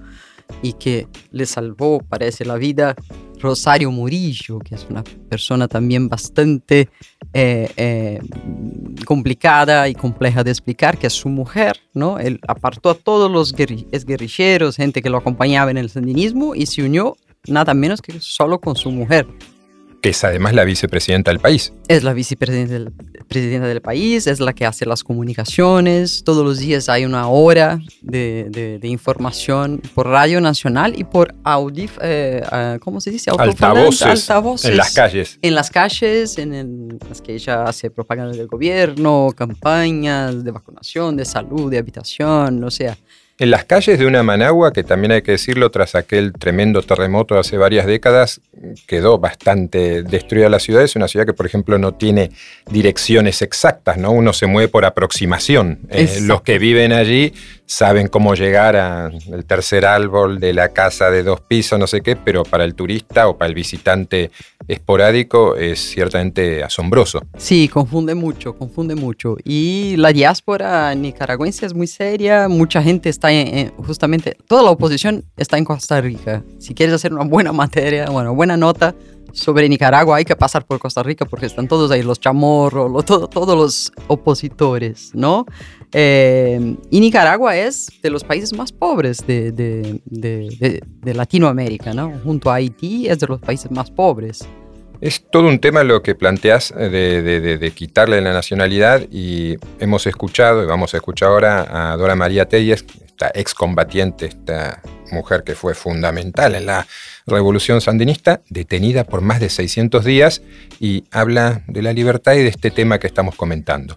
y 0.61 0.73
que 0.73 1.07
le 1.31 1.45
salvó, 1.45 1.99
parece, 1.99 2.43
la 2.43 2.55
vida 2.55 2.93
Rosario 3.39 3.91
Murillo, 3.91 4.59
que 4.59 4.75
es 4.75 4.85
una 4.89 5.03
persona 5.29 5.67
también 5.67 6.09
bastante 6.09 6.89
eh, 7.33 7.69
eh, 7.77 8.19
complicada 9.05 9.87
y 9.89 9.93
compleja 9.93 10.43
de 10.43 10.51
explicar, 10.51 10.97
que 10.97 11.07
es 11.07 11.13
su 11.13 11.29
mujer, 11.29 11.77
¿no? 11.93 12.19
Él 12.19 12.39
apartó 12.47 12.89
a 12.89 12.95
todos 12.95 13.29
los 13.31 13.53
guerrilleros, 13.53 14.75
gente 14.75 15.01
que 15.01 15.09
lo 15.09 15.17
acompañaba 15.17 15.71
en 15.71 15.77
el 15.77 15.89
sandinismo 15.89 16.55
y 16.55 16.65
se 16.65 16.83
unió 16.83 17.17
nada 17.47 17.73
menos 17.73 18.01
que 18.01 18.19
solo 18.19 18.59
con 18.59 18.75
su 18.75 18.91
mujer 18.91 19.27
es 20.09 20.23
además 20.23 20.53
la 20.53 20.63
vicepresidenta 20.63 21.31
del 21.31 21.39
país. 21.39 21.73
Es 21.87 22.03
la 22.03 22.13
vicepresidenta 22.13 22.73
del, 22.73 22.91
presidenta 23.27 23.67
del 23.67 23.81
país, 23.81 24.27
es 24.27 24.39
la 24.39 24.53
que 24.53 24.65
hace 24.65 24.85
las 24.85 25.03
comunicaciones. 25.03 26.23
Todos 26.23 26.45
los 26.45 26.59
días 26.59 26.89
hay 26.89 27.05
una 27.05 27.27
hora 27.27 27.79
de, 28.01 28.79
información 28.83 29.81
por 29.93 30.07
Radio 30.07 30.41
Nacional 30.41 30.93
y 30.97 31.03
por 31.03 31.33
audif, 31.43 31.97
eh, 32.01 32.41
ah, 32.51 32.77
¿cómo 32.81 33.01
se 33.01 33.11
dice? 33.11 33.31
Altavoces, 33.31 34.29
En 34.65 34.77
las 34.77 34.93
calles. 34.93 35.39
En 35.41 35.55
las 35.55 35.69
calles, 35.69 36.37
en, 36.37 36.99
las 37.09 37.21
que 37.21 37.33
ella 37.33 37.63
hace 37.63 37.89
propaganda 37.89 38.35
del 38.35 38.47
gobierno, 38.47 39.29
campañas 39.35 40.43
de 40.43 40.51
vacunación, 40.51 41.15
de 41.17 41.25
salud, 41.25 41.71
de 41.71 41.77
habitación, 41.77 42.63
o 42.63 42.71
sea. 42.71 42.97
En 43.37 43.51
las 43.51 43.65
calles 43.65 43.99
de 43.99 44.05
una 44.05 44.23
Managua, 44.23 44.71
que 44.71 44.85
también 44.85 45.11
hay 45.11 45.21
que 45.21 45.33
decirlo, 45.33 45.69
tras 45.69 45.93
aquel 45.95 46.31
tremendo 46.31 46.81
terremoto 46.81 47.37
hace 47.37 47.57
varias 47.57 47.85
décadas, 47.85 48.39
quedó 48.87 49.17
bastante 49.17 50.03
destruida 50.03 50.47
la 50.47 50.59
ciudad. 50.59 50.83
Es 50.83 50.95
una 50.95 51.09
ciudad 51.09 51.25
que, 51.25 51.33
por 51.33 51.45
ejemplo, 51.45 51.77
no 51.77 51.95
tiene 51.95 52.31
direcciones 52.71 53.41
exactas, 53.41 53.97
¿no? 53.97 54.11
Uno 54.11 54.31
se 54.31 54.45
mueve 54.45 54.69
por 54.69 54.85
aproximación. 54.85 55.79
Eh, 55.89 56.19
los 56.21 56.43
que 56.43 56.59
viven 56.59 56.93
allí 56.93 57.33
saben 57.65 58.07
cómo 58.07 58.35
llegar 58.35 58.75
al 58.75 59.45
tercer 59.45 59.85
árbol 59.85 60.39
de 60.39 60.53
la 60.53 60.69
casa 60.69 61.09
de 61.09 61.23
dos 61.23 61.41
pisos, 61.41 61.79
no 61.79 61.87
sé 61.87 62.01
qué, 62.01 62.15
pero 62.15 62.43
para 62.43 62.63
el 62.63 62.75
turista 62.75 63.27
o 63.27 63.37
para 63.37 63.49
el 63.49 63.55
visitante 63.55 64.31
esporádico 64.67 65.55
es 65.55 65.79
ciertamente 65.79 66.63
asombroso. 66.63 67.21
Sí, 67.37 67.67
confunde 67.67 68.15
mucho, 68.15 68.57
confunde 68.57 68.95
mucho. 68.95 69.37
Y 69.43 69.95
la 69.97 70.11
diáspora 70.11 70.93
nicaragüense 70.95 71.65
es 71.65 71.73
muy 71.73 71.87
seria, 71.87 72.47
mucha 72.47 72.81
gente 72.81 73.09
está 73.09 73.31
en, 73.31 73.69
justamente, 73.77 74.37
toda 74.47 74.63
la 74.63 74.71
oposición 74.71 75.25
está 75.37 75.57
en 75.57 75.65
Costa 75.65 76.01
Rica. 76.01 76.43
Si 76.59 76.73
quieres 76.73 76.95
hacer 76.95 77.13
una 77.13 77.23
buena 77.23 77.51
materia, 77.51 78.09
bueno, 78.09 78.33
buena 78.33 78.57
nota, 78.57 78.95
sobre 79.35 79.67
Nicaragua 79.67 80.17
hay 80.17 80.25
que 80.25 80.35
pasar 80.35 80.65
por 80.65 80.79
Costa 80.79 81.03
Rica 81.03 81.25
porque 81.25 81.45
están 81.45 81.67
todos 81.67 81.91
ahí, 81.91 82.01
los 82.01 82.19
chamorros, 82.19 83.05
todos 83.05 83.57
los 83.57 83.91
opositores, 84.07 85.11
¿no? 85.13 85.45
Eh, 85.91 86.75
y 86.89 86.99
Nicaragua 86.99 87.55
es 87.55 87.89
de 88.01 88.09
los 88.09 88.23
países 88.23 88.53
más 88.53 88.71
pobres 88.71 89.25
de, 89.27 89.51
de, 89.51 89.99
de, 90.05 91.13
Latinoamérica, 91.13 91.93
¿no? 91.93 92.13
Junto 92.23 92.49
a 92.49 92.55
Haití 92.55 93.07
es 93.07 93.19
de 93.19 93.27
los 93.27 93.41
países 93.41 93.69
más 93.71 93.91
pobres. 93.91 94.47
Es 95.01 95.23
todo 95.29 95.47
un 95.47 95.59
tema 95.59 95.83
lo 95.83 96.01
que 96.01 96.15
planteas 96.15 96.73
de, 96.73 97.71
quitarle 97.75 98.21
la 98.21 98.31
nacionalidad 98.31 99.01
y 99.11 99.57
hemos 99.79 100.07
escuchado, 100.07 100.63
y 100.63 100.65
vamos 100.65 100.93
a 100.93 100.97
escuchar 100.97 101.29
ahora 101.29 101.91
a 101.91 101.97
Dora 101.97 102.15
María 102.15 102.47
Telles, 102.47 102.85
esta 103.15 103.31
excombatiente, 103.33 104.25
esta 104.25 104.81
mujer 105.11 105.43
que 105.45 105.55
fue 105.55 105.73
fundamental 105.73 106.53
en 106.53 106.65
la 106.65 106.85
revolución 107.25 107.79
sandinista, 107.79 108.41
detenida 108.49 109.05
por 109.05 109.21
más 109.21 109.39
de 109.39 109.49
600 109.49 110.03
días 110.03 110.41
y 110.81 111.05
habla 111.11 111.63
de 111.67 111.81
la 111.81 111.93
libertad 111.93 112.33
y 112.33 112.43
de 112.43 112.49
este 112.49 112.71
tema 112.71 112.99
que 112.99 113.07
estamos 113.07 113.35
comentando. 113.35 113.95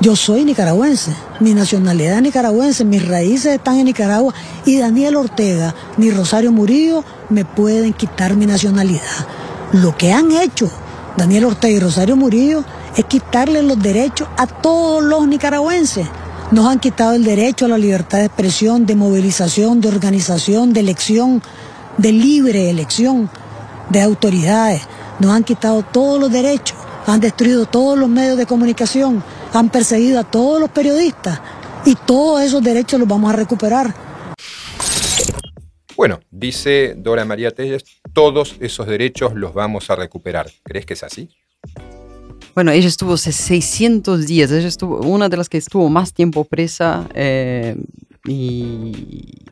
Yo 0.00 0.14
soy 0.14 0.44
nicaragüense, 0.44 1.10
mi 1.40 1.52
nacionalidad 1.52 2.18
es 2.18 2.22
nicaragüense, 2.22 2.84
mis 2.84 3.08
raíces 3.08 3.56
están 3.56 3.78
en 3.78 3.86
Nicaragua 3.86 4.32
y 4.64 4.78
Daniel 4.78 5.16
Ortega 5.16 5.74
ni 5.96 6.12
Rosario 6.12 6.52
Murillo 6.52 7.04
me 7.28 7.44
pueden 7.44 7.92
quitar 7.92 8.36
mi 8.36 8.46
nacionalidad. 8.46 9.26
Lo 9.72 9.96
que 9.96 10.12
han 10.12 10.30
hecho 10.30 10.70
Daniel 11.16 11.46
Ortega 11.46 11.76
y 11.76 11.80
Rosario 11.80 12.14
Murillo 12.14 12.62
es 12.96 13.04
quitarle 13.06 13.62
los 13.64 13.82
derechos 13.82 14.28
a 14.36 14.46
todos 14.46 15.02
los 15.02 15.26
nicaragüenses. 15.26 16.06
Nos 16.50 16.64
han 16.64 16.80
quitado 16.80 17.14
el 17.14 17.24
derecho 17.24 17.66
a 17.66 17.68
la 17.68 17.76
libertad 17.76 18.18
de 18.18 18.24
expresión, 18.24 18.86
de 18.86 18.96
movilización, 18.96 19.82
de 19.82 19.88
organización, 19.88 20.72
de 20.72 20.80
elección, 20.80 21.42
de 21.98 22.10
libre 22.10 22.70
elección 22.70 23.30
de 23.90 24.00
autoridades. 24.00 24.80
Nos 25.20 25.32
han 25.32 25.44
quitado 25.44 25.82
todos 25.82 26.18
los 26.18 26.32
derechos, 26.32 26.78
han 27.06 27.20
destruido 27.20 27.66
todos 27.66 27.98
los 27.98 28.08
medios 28.08 28.38
de 28.38 28.46
comunicación, 28.46 29.22
han 29.52 29.68
perseguido 29.68 30.20
a 30.20 30.24
todos 30.24 30.58
los 30.58 30.70
periodistas 30.70 31.38
y 31.84 31.94
todos 31.94 32.42
esos 32.42 32.62
derechos 32.62 32.98
los 32.98 33.08
vamos 33.08 33.30
a 33.30 33.36
recuperar. 33.36 33.94
Bueno, 35.96 36.20
dice 36.30 36.94
Dora 36.96 37.26
María 37.26 37.50
Telles, 37.50 37.84
todos 38.14 38.56
esos 38.60 38.86
derechos 38.86 39.34
los 39.34 39.52
vamos 39.52 39.90
a 39.90 39.96
recuperar. 39.96 40.50
¿Crees 40.62 40.86
que 40.86 40.94
es 40.94 41.02
así? 41.02 41.28
Bueno, 42.58 42.72
ella 42.72 42.88
estuvo 42.88 43.16
600 43.16 44.26
días, 44.26 44.50
ella 44.50 44.66
estuvo 44.66 44.98
una 45.02 45.28
de 45.28 45.36
las 45.36 45.48
que 45.48 45.58
estuvo 45.58 45.88
más 45.88 46.12
tiempo 46.12 46.42
presa 46.42 47.06
eh, 47.14 47.76
y 48.26 49.44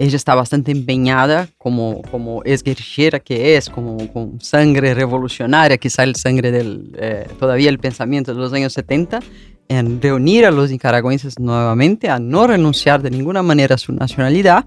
ella 0.00 0.16
está 0.16 0.34
bastante 0.34 0.72
empeñada 0.72 1.48
como, 1.56 2.02
como 2.10 2.42
guerrillera 2.42 3.20
que 3.20 3.54
es, 3.56 3.70
como 3.70 4.12
con 4.12 4.40
sangre 4.40 4.92
revolucionaria, 4.92 5.78
quizá 5.78 6.02
el 6.02 6.16
sangre 6.16 6.50
del, 6.50 6.90
eh, 6.98 7.28
todavía 7.38 7.70
el 7.70 7.78
pensamiento 7.78 8.34
de 8.34 8.40
los 8.40 8.52
años 8.52 8.72
70, 8.72 9.20
en 9.68 10.02
reunir 10.02 10.44
a 10.44 10.50
los 10.50 10.68
nicaragüenses 10.68 11.38
nuevamente, 11.38 12.08
a 12.08 12.18
no 12.18 12.48
renunciar 12.48 13.02
de 13.02 13.12
ninguna 13.12 13.44
manera 13.44 13.76
a 13.76 13.78
su 13.78 13.92
nacionalidad 13.92 14.64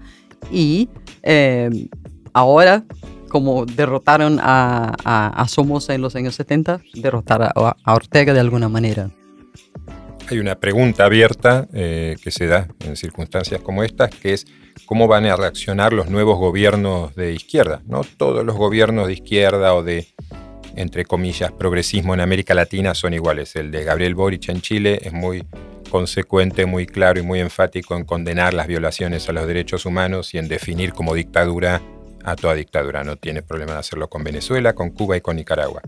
y 0.50 0.88
eh, 1.22 1.88
ahora 2.32 2.84
como 3.28 3.66
derrotaron 3.66 4.38
a, 4.40 5.44
Somoza 5.48 5.94
en 5.94 6.02
los 6.02 6.16
años 6.16 6.34
70, 6.34 6.80
derrotar 6.94 7.42
a, 7.42 7.94
Ortega 7.94 8.32
de 8.32 8.40
alguna 8.40 8.68
manera. 8.68 9.10
Hay 10.28 10.38
una 10.38 10.56
pregunta 10.56 11.04
abierta 11.04 11.68
eh, 11.72 12.16
que 12.22 12.32
se 12.32 12.46
da 12.46 12.66
en 12.80 12.96
circunstancias 12.96 13.60
como 13.60 13.84
estas, 13.84 14.10
que 14.10 14.32
es 14.32 14.46
cómo 14.84 15.06
van 15.06 15.24
a 15.26 15.36
reaccionar 15.36 15.92
los 15.92 16.10
nuevos 16.10 16.38
gobiernos 16.38 17.14
de 17.14 17.32
izquierda. 17.32 17.82
No 17.86 18.02
todos 18.02 18.44
los 18.44 18.56
gobiernos 18.56 19.06
de 19.06 19.12
izquierda 19.12 19.74
o 19.74 19.84
de, 19.84 20.08
entre 20.74 21.04
comillas, 21.04 21.52
progresismo 21.52 22.12
en 22.12 22.20
América 22.20 22.54
Latina 22.54 22.94
son 22.94 23.14
iguales. 23.14 23.54
El 23.54 23.70
de 23.70 23.84
Gabriel 23.84 24.16
Boric 24.16 24.48
en 24.48 24.60
Chile 24.60 24.98
es 25.02 25.12
muy 25.12 25.46
consecuente, 25.86 26.66
muy 26.66 26.86
claro 26.86 27.20
y 27.20 27.22
muy 27.22 27.40
enfático 27.40 27.96
en 27.96 28.04
condenar 28.04 28.52
las 28.52 28.66
violaciones 28.66 29.28
a 29.28 29.32
los 29.32 29.46
derechos 29.46 29.86
humanos 29.86 30.34
y 30.34 30.38
en 30.38 30.48
definir 30.48 30.92
como 30.92 31.14
dictadura 31.14 31.80
a 32.26 32.36
toda 32.36 32.54
dictadura. 32.54 33.04
No 33.04 33.16
tiene 33.16 33.42
problema 33.42 33.72
de 33.72 33.78
hacerlo 33.78 34.08
con 34.08 34.22
Venezuela, 34.22 34.74
con 34.74 34.90
Cuba 34.90 35.16
y 35.16 35.20
con 35.20 35.36
Nicaragua. 35.36 35.80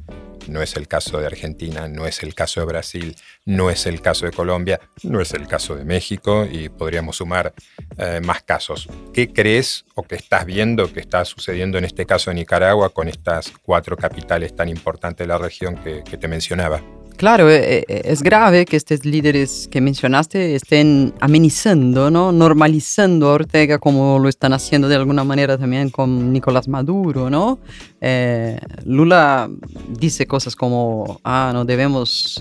No 0.46 0.62
es 0.62 0.76
el 0.76 0.88
caso 0.88 1.18
de 1.18 1.26
Argentina, 1.26 1.88
no 1.88 2.06
es 2.06 2.22
el 2.22 2.34
caso 2.34 2.60
de 2.60 2.66
Brasil, 2.66 3.16
no 3.44 3.68
es 3.68 3.84
el 3.84 4.00
caso 4.00 4.24
de 4.24 4.32
Colombia, 4.32 4.80
no 5.02 5.20
es 5.20 5.34
el 5.34 5.46
caso 5.46 5.76
de 5.76 5.84
México 5.84 6.46
y 6.50 6.70
podríamos 6.70 7.16
sumar 7.16 7.52
eh, 7.98 8.20
más 8.24 8.42
casos. 8.44 8.88
¿Qué 9.12 9.30
crees 9.30 9.84
o 9.94 10.04
qué 10.04 10.14
estás 10.14 10.46
viendo 10.46 10.90
que 10.90 11.00
está 11.00 11.26
sucediendo 11.26 11.76
en 11.76 11.84
este 11.84 12.06
caso 12.06 12.30
de 12.30 12.36
Nicaragua 12.36 12.88
con 12.88 13.08
estas 13.08 13.52
cuatro 13.62 13.96
capitales 13.96 14.56
tan 14.56 14.70
importantes 14.70 15.26
de 15.26 15.28
la 15.28 15.38
región 15.38 15.76
que 15.76 16.16
te 16.16 16.28
mencionaba? 16.28 16.80
Claro, 17.18 17.50
eh, 17.50 17.84
eh, 17.88 18.02
es 18.04 18.22
grave 18.22 18.64
que 18.64 18.76
estos 18.76 19.04
líderes 19.04 19.66
que 19.72 19.80
mencionaste 19.80 20.54
estén 20.54 21.12
amenizando, 21.18 22.12
¿no? 22.12 22.30
normalizando 22.30 23.30
a 23.30 23.32
Ortega 23.32 23.78
como 23.78 24.20
lo 24.20 24.28
están 24.28 24.52
haciendo 24.52 24.88
de 24.88 24.94
alguna 24.94 25.24
manera 25.24 25.58
también 25.58 25.90
con 25.90 26.32
Nicolás 26.32 26.68
Maduro. 26.68 27.28
¿no? 27.28 27.58
Eh, 28.00 28.60
Lula 28.84 29.50
dice 29.98 30.28
cosas 30.28 30.54
como, 30.54 31.20
ah, 31.24 31.50
no 31.52 31.64
debemos 31.64 32.40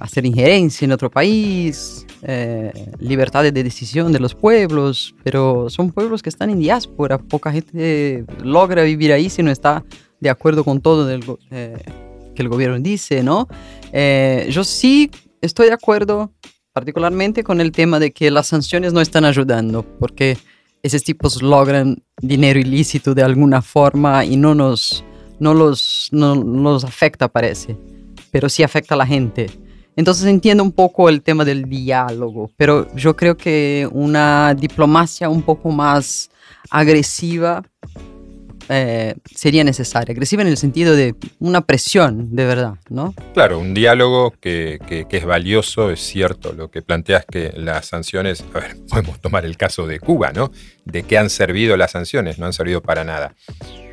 hacer 0.00 0.24
injerencia 0.24 0.86
en 0.86 0.92
otro 0.92 1.10
país, 1.10 2.06
libertad 2.98 3.42
de 3.42 3.52
decisión 3.52 4.10
de 4.10 4.18
los 4.18 4.34
pueblos, 4.34 5.14
pero 5.22 5.68
son 5.68 5.90
pueblos 5.92 6.22
que 6.22 6.30
están 6.30 6.48
en 6.48 6.60
diáspora, 6.60 7.18
poca 7.18 7.52
gente 7.52 8.24
logra 8.42 8.84
vivir 8.84 9.12
ahí 9.12 9.28
si 9.28 9.42
no 9.42 9.50
está 9.50 9.84
de 10.20 10.30
acuerdo 10.30 10.64
con 10.64 10.80
todo 10.80 11.04
del 11.04 11.22
que 12.34 12.42
el 12.42 12.48
gobierno 12.48 12.78
dice, 12.78 13.22
¿no? 13.22 13.48
Eh, 13.92 14.48
yo 14.50 14.64
sí 14.64 15.10
estoy 15.40 15.68
de 15.68 15.74
acuerdo 15.74 16.32
particularmente 16.72 17.44
con 17.44 17.60
el 17.60 17.70
tema 17.70 18.00
de 18.00 18.10
que 18.12 18.30
las 18.30 18.48
sanciones 18.48 18.92
no 18.92 19.00
están 19.00 19.24
ayudando, 19.24 19.84
porque 20.00 20.36
esos 20.82 21.04
tipos 21.04 21.40
logran 21.40 22.02
dinero 22.20 22.58
ilícito 22.58 23.14
de 23.14 23.22
alguna 23.22 23.62
forma 23.62 24.24
y 24.24 24.36
no 24.36 24.54
nos, 24.54 25.04
no 25.38 25.54
los, 25.54 26.08
no, 26.10 26.34
nos 26.34 26.84
afecta, 26.84 27.28
parece, 27.28 27.76
pero 28.30 28.48
sí 28.48 28.62
afecta 28.62 28.94
a 28.94 28.98
la 28.98 29.06
gente. 29.06 29.46
Entonces 29.96 30.26
entiendo 30.26 30.64
un 30.64 30.72
poco 30.72 31.08
el 31.08 31.22
tema 31.22 31.44
del 31.44 31.68
diálogo, 31.68 32.50
pero 32.56 32.92
yo 32.96 33.14
creo 33.14 33.36
que 33.36 33.88
una 33.92 34.54
diplomacia 34.54 35.28
un 35.28 35.42
poco 35.42 35.70
más 35.70 36.28
agresiva 36.70 37.62
eh, 38.68 39.14
sería 39.34 39.64
necesaria. 39.64 40.12
Agresiva 40.12 40.42
en 40.42 40.48
el 40.48 40.56
sentido 40.56 40.94
de 40.96 41.14
una 41.38 41.62
presión, 41.62 42.34
de 42.34 42.44
verdad, 42.44 42.74
¿no? 42.88 43.14
Claro, 43.34 43.58
un 43.58 43.74
diálogo 43.74 44.32
que, 44.40 44.78
es 45.10 45.24
valioso, 45.24 45.90
es 45.90 46.00
cierto. 46.00 46.52
Lo 46.52 46.70
que 46.70 46.82
planteas 46.82 47.24
que 47.26 47.52
las 47.56 47.86
sanciones, 47.86 48.44
a 48.54 48.60
ver, 48.60 48.76
podemos 48.88 49.20
tomar 49.20 49.44
el 49.44 49.56
caso 49.56 49.86
de 49.86 50.00
Cuba, 50.00 50.32
¿no? 50.32 50.50
¿De 50.84 51.02
qué 51.02 51.18
han 51.18 51.30
servido 51.30 51.76
las 51.76 51.92
sanciones? 51.92 52.38
No 52.38 52.46
han 52.46 52.52
servido 52.52 52.82
para 52.82 53.04
nada. 53.04 53.34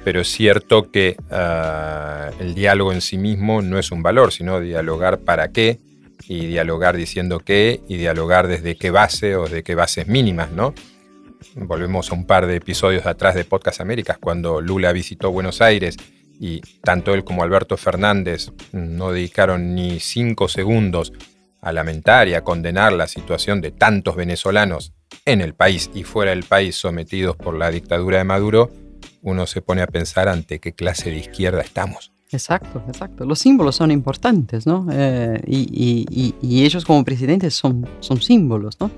Pero 0.03 0.21
es 0.21 0.29
cierto 0.29 0.91
que 0.91 1.15
ah, 1.29 2.31
el 2.39 2.55
diálogo 2.55 2.91
en 2.91 3.01
sí 3.01 3.17
mismo 3.17 3.61
no 3.61 3.77
es 3.77 3.91
un 3.91 4.01
valor, 4.01 4.31
sino 4.31 4.59
dialogar 4.59 5.19
para 5.19 5.51
qué, 5.51 5.79
y 6.27 6.47
dialogar 6.47 6.95
diciendo 6.95 7.39
qué, 7.39 7.81
y 7.87 7.97
dialogar 7.97 8.47
desde 8.47 8.75
qué 8.77 8.89
base 8.89 9.35
o 9.35 9.47
de 9.47 9.63
qué 9.63 9.75
bases 9.75 10.07
mínimas, 10.07 10.51
¿no? 10.51 10.73
Volvemos 11.55 12.11
a 12.11 12.15
un 12.15 12.25
par 12.25 12.47
de 12.47 12.55
episodios 12.55 13.05
atrás 13.05 13.35
de 13.35 13.45
Podcast 13.45 13.81
Américas, 13.81 14.17
cuando 14.17 14.61
Lula 14.61 14.91
visitó 14.91 15.31
Buenos 15.31 15.61
Aires 15.61 15.97
y 16.39 16.61
tanto 16.83 17.13
él 17.13 17.23
como 17.23 17.43
Alberto 17.43 17.77
Fernández 17.77 18.51
no 18.71 19.11
dedicaron 19.11 19.75
ni 19.75 19.99
cinco 19.99 20.47
segundos 20.47 21.13
a 21.61 21.71
lamentar 21.71 22.27
y 22.27 22.33
a 22.33 22.43
condenar 22.43 22.93
la 22.93 23.07
situación 23.07 23.61
de 23.61 23.71
tantos 23.71 24.15
venezolanos 24.15 24.93
en 25.25 25.41
el 25.41 25.53
país 25.53 25.91
y 25.93 26.03
fuera 26.03 26.31
del 26.31 26.43
país 26.43 26.75
sometidos 26.75 27.35
por 27.35 27.55
la 27.55 27.69
dictadura 27.69 28.17
de 28.17 28.23
Maduro, 28.23 28.71
uno 29.21 29.45
se 29.45 29.61
pone 29.61 29.81
a 29.81 29.87
pensar 29.87 30.27
ante 30.27 30.59
qué 30.59 30.73
clase 30.73 31.11
de 31.11 31.17
izquierda 31.17 31.61
estamos. 31.61 32.11
Exacto, 32.31 32.81
exacto. 32.87 33.25
Los 33.25 33.39
símbolos 33.39 33.75
son 33.75 33.91
importantes, 33.91 34.65
¿no? 34.65 34.87
Eh, 34.91 35.41
y, 35.45 36.63
ellos 36.63 36.85
como 36.85 37.03
presidentes 37.03 37.53
son, 37.53 37.87
son 37.99 38.21
símbolos, 38.21 38.79
¿no? 38.79 38.89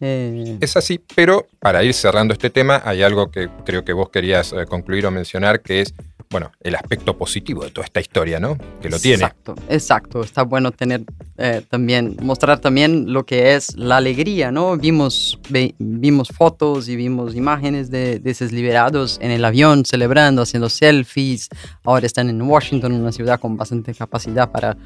Eh, 0.00 0.58
es 0.60 0.76
así, 0.76 1.00
pero 1.14 1.46
para 1.60 1.82
ir 1.82 1.94
cerrando 1.94 2.34
este 2.34 2.50
tema, 2.50 2.82
hay 2.84 3.02
algo 3.02 3.30
que 3.30 3.48
creo 3.64 3.84
que 3.84 3.92
vos 3.92 4.10
querías 4.10 4.52
eh, 4.52 4.66
concluir 4.66 5.06
o 5.06 5.10
mencionar, 5.10 5.60
que 5.62 5.80
es 5.80 5.94
bueno, 6.30 6.50
el 6.60 6.74
aspecto 6.74 7.16
positivo 7.16 7.62
de 7.64 7.70
toda 7.70 7.84
esta 7.84 8.00
historia, 8.00 8.40
¿no? 8.40 8.58
Que 8.82 8.90
lo 8.90 8.98
tiene. 8.98 9.22
Exacto, 9.22 9.54
exacto. 9.68 10.24
Está 10.24 10.42
bueno 10.42 10.72
tener 10.72 11.04
eh, 11.36 11.62
también, 11.68 12.16
mostrar 12.22 12.60
también 12.60 13.12
lo 13.12 13.26
que 13.26 13.54
es 13.54 13.76
la 13.76 13.96
alegría, 13.96 14.52
¿no? 14.52 14.76
Vimos, 14.76 15.40
vimos 15.78 16.28
fotos 16.28 16.88
y 16.88 16.94
vimos 16.94 17.34
imágenes 17.34 17.90
de, 17.90 18.20
de, 18.20 18.30
esos 18.30 18.52
liberados 18.52 19.18
en 19.20 19.32
el 19.32 19.44
avión 19.44 19.84
celebrando, 19.84 20.42
haciendo 20.42 20.68
selfies. 20.68 21.48
Ahora 21.82 22.06
están 22.06 22.30
en 22.30 22.40
Washington, 22.40 22.92
una 22.92 23.10
ciudad 23.10 23.40
con 23.40 23.56
bastante 23.56 23.92
capacidad 23.94 24.52
para, 24.52 24.76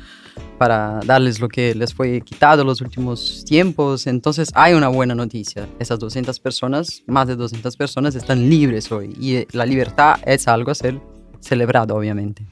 para 0.57 1.01
darles 1.05 1.39
lo 1.39 1.49
que 1.49 1.75
les 1.75 1.93
fue 1.93 2.23
quitado 2.23 2.65
los 2.65 2.81
últimos 2.81 3.45
tiempos. 3.45 4.07
Entonces 4.07 4.51
hay 4.55 4.73
una 4.73 4.89
buena 4.89 5.15
noticia. 5.15 5.69
Esas 5.79 5.99
200 5.99 6.41
personas, 6.41 7.03
más 7.07 7.29
de 7.29 7.37
200 7.37 7.77
personas, 7.77 8.15
están 8.15 8.49
libres 8.49 8.91
hoy. 8.91 9.15
Y 9.21 9.37
eh, 9.37 9.49
la 9.53 9.67
libertad 9.67 10.17
es 10.25 10.49
algo 10.49 10.71
a 10.71 10.75
ser 10.75 10.99
celebrado, 11.41 11.95
obviamente. 11.95 12.47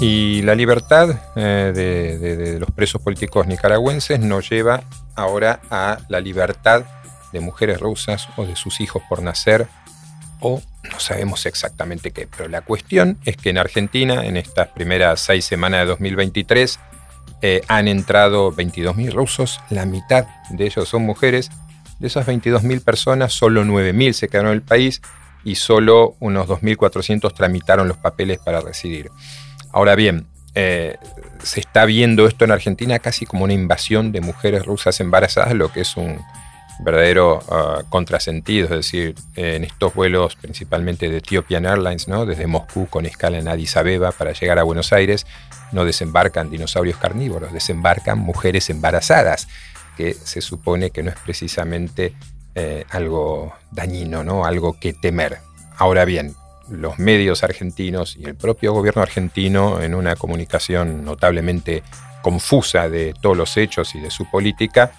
Y 0.00 0.40
la 0.42 0.54
libertad 0.54 1.14
eh, 1.36 1.72
de, 1.74 2.58
los 2.58 2.70
presos 2.70 3.02
políticos 3.02 3.46
nicaragüenses 3.46 4.18
nos 4.18 4.48
lleva 4.48 4.82
ahora 5.14 5.60
a 5.70 5.98
la 6.08 6.20
libertad 6.20 6.84
de 7.32 7.40
mujeres 7.40 7.78
rusas 7.80 8.28
o 8.36 8.46
de 8.46 8.56
sus 8.56 8.80
hijos 8.80 9.02
por 9.10 9.22
nacer 9.22 9.66
o 10.40 10.62
no 10.90 10.98
sabemos 10.98 11.44
exactamente 11.44 12.12
qué, 12.12 12.26
pero 12.26 12.48
la 12.48 12.62
cuestión 12.62 13.18
es 13.26 13.36
que 13.36 13.50
en 13.50 13.58
Argentina, 13.58 14.24
en 14.24 14.38
estas 14.38 14.68
primeras 14.68 15.20
seis 15.20 15.44
semanas 15.44 15.80
de 15.80 15.86
2023, 15.86 16.78
eh, 17.42 17.60
han 17.68 17.86
entrado 17.86 18.52
22.000 18.52 19.12
rusos, 19.12 19.60
la 19.68 19.84
mitad 19.84 20.26
de 20.48 20.64
ellos 20.64 20.88
son 20.88 21.02
mujeres. 21.02 21.50
De 21.98 22.06
esas 22.06 22.26
22.000 22.26 22.82
personas, 22.82 23.34
solo 23.34 23.62
9.000 23.64 24.12
se 24.14 24.28
quedaron 24.28 24.52
en 24.52 24.56
el 24.56 24.62
país 24.62 25.02
y 25.44 25.56
solo 25.56 26.16
unos 26.20 26.48
2.400 26.48 27.34
tramitaron 27.34 27.86
los 27.86 27.98
papeles 27.98 28.38
para 28.38 28.62
residir. 28.62 29.10
Ahora 29.72 29.94
bien, 29.94 30.26
eh, 30.54 30.96
se 31.42 31.60
está 31.60 31.84
viendo 31.84 32.26
esto 32.26 32.44
en 32.44 32.50
Argentina 32.50 32.98
casi 32.98 33.26
como 33.26 33.44
una 33.44 33.52
invasión 33.52 34.12
de 34.12 34.20
mujeres 34.20 34.66
rusas 34.66 35.00
embarazadas, 35.00 35.54
lo 35.54 35.72
que 35.72 35.82
es 35.82 35.96
un 35.96 36.20
verdadero 36.82 37.40
uh, 37.40 37.88
contrasentido, 37.88 38.64
es 38.64 38.70
decir, 38.70 39.14
en 39.36 39.64
estos 39.64 39.94
vuelos 39.94 40.36
principalmente 40.36 41.08
de 41.08 41.18
Ethiopian 41.18 41.66
Airlines, 41.66 42.08
¿no? 42.08 42.26
desde 42.26 42.46
Moscú 42.46 42.86
con 42.86 43.06
escala 43.06 43.38
en 43.38 43.48
Addis 43.48 43.76
Abeba 43.76 44.12
para 44.12 44.32
llegar 44.32 44.58
a 44.58 44.62
Buenos 44.62 44.92
Aires, 44.92 45.26
no 45.72 45.84
desembarcan 45.84 46.50
dinosaurios 46.50 46.96
carnívoros, 46.96 47.52
desembarcan 47.52 48.18
mujeres 48.18 48.70
embarazadas, 48.70 49.48
que 49.96 50.14
se 50.14 50.40
supone 50.40 50.90
que 50.90 51.02
no 51.02 51.10
es 51.10 51.16
precisamente 51.18 52.14
eh, 52.54 52.84
algo 52.90 53.52
dañino, 53.70 54.24
¿no? 54.24 54.44
algo 54.44 54.78
que 54.78 54.92
temer. 54.94 55.38
Ahora 55.76 56.04
bien, 56.04 56.34
los 56.70 56.98
medios 56.98 57.42
argentinos 57.42 58.16
y 58.16 58.24
el 58.24 58.34
propio 58.34 58.72
gobierno 58.72 59.02
argentino, 59.02 59.80
en 59.80 59.94
una 59.94 60.16
comunicación 60.16 61.04
notablemente 61.04 61.82
confusa 62.22 62.88
de 62.88 63.14
todos 63.20 63.36
los 63.36 63.56
hechos 63.56 63.94
y 63.94 64.00
de 64.00 64.10
su 64.10 64.30
política, 64.30 64.92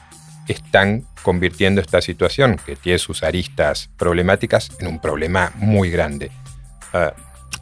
están 0.48 1.06
convirtiendo 1.24 1.82
esta 1.82 2.02
situación, 2.02 2.60
que 2.66 2.76
tiene 2.76 3.00
sus 3.00 3.24
aristas 3.24 3.90
problemáticas, 3.98 4.72
en 4.80 4.88
un 4.88 5.00
problema 5.00 5.52
muy 5.56 5.90
grande. 5.90 6.32
Ah, 6.94 7.14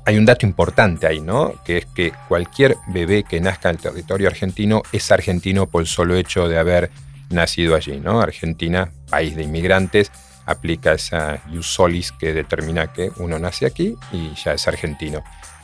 hay 0.06 0.18
un 0.18 0.26
dato 0.26 0.46
importante 0.46 1.06
ahí, 1.06 1.20
¿no? 1.20 1.54
Que 1.64 1.78
es 1.78 1.86
que 1.86 2.14
cualquier 2.28 2.78
bebé 2.88 3.24
que 3.24 3.42
nazca 3.42 3.70
en 3.70 3.76
el 3.76 3.82
territorio 3.82 4.28
argentino 4.28 4.82
es 4.92 5.12
argentino 5.12 5.68
por 5.68 5.82
el 5.82 5.88
solo 5.88 6.16
hecho 6.16 6.48
de 6.48 6.58
haber 6.58 6.90
nacido 7.30 7.76
allí, 7.76 8.00
¿no? 8.00 8.22
Argentina, 8.22 8.92
país 9.10 9.36
de 9.36 9.44
inmigrantes, 9.44 10.12
aplica 10.50 10.94
esa 10.94 11.42
ius 11.52 11.68
solis 11.68 12.12
que 12.12 12.34
determina 12.34 12.92
que 12.92 13.12
uno 13.18 13.38
nace 13.38 13.66
aquí 13.66 13.96
y 14.12 14.34
ya 14.36 14.54
es 14.54 14.68
argentino. 14.68 15.24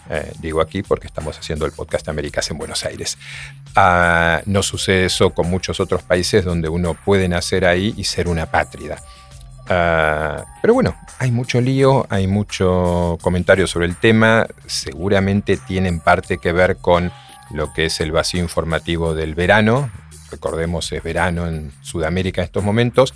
Eh, 0.10 0.34
digo 0.40 0.62
aquí 0.62 0.84
porque 0.84 1.08
estamos 1.08 1.38
haciendo 1.38 1.66
el 1.66 1.72
podcast 1.72 2.08
Américas 2.08 2.50
en 2.52 2.58
Buenos 2.60 2.86
Aires. 2.86 3.18
Ah, 3.76 4.42
no 4.46 4.62
sucede 4.62 5.06
eso 5.06 5.32
con 5.32 5.50
muchos 5.50 5.80
otros 5.80 6.04
países 6.04 6.46
donde 6.46 6.70
uno 6.70 6.94
puede 6.94 7.28
nacer 7.28 7.66
ahí 7.66 7.94
y 7.98 8.04
ser 8.04 8.28
una 8.28 8.46
pátrida. 8.46 9.02
Ah, 9.68 10.46
pero 10.62 10.76
bueno, 10.76 10.96
hay 11.18 11.32
mucho 11.32 11.60
lío, 11.60 12.06
hay 12.10 12.28
mucho 12.28 13.18
comentario 13.22 13.66
sobre 13.66 13.88
el 13.88 13.96
tema, 13.96 14.46
seguramente 14.68 15.58
tienen 15.58 16.00
parte 16.00 16.38
que 16.38 16.52
ver 16.52 16.78
con 16.78 17.12
lo 17.50 17.74
que 17.74 17.86
es 17.86 18.00
el 18.00 18.12
vacío 18.12 18.42
informativo 18.42 19.16
del 19.16 19.34
verano, 19.34 19.90
recordemos 20.30 20.92
es 20.92 21.02
verano 21.02 21.48
en 21.48 21.72
Sudamérica 21.82 22.42
en 22.42 22.46
estos 22.46 22.64
momentos, 22.64 23.14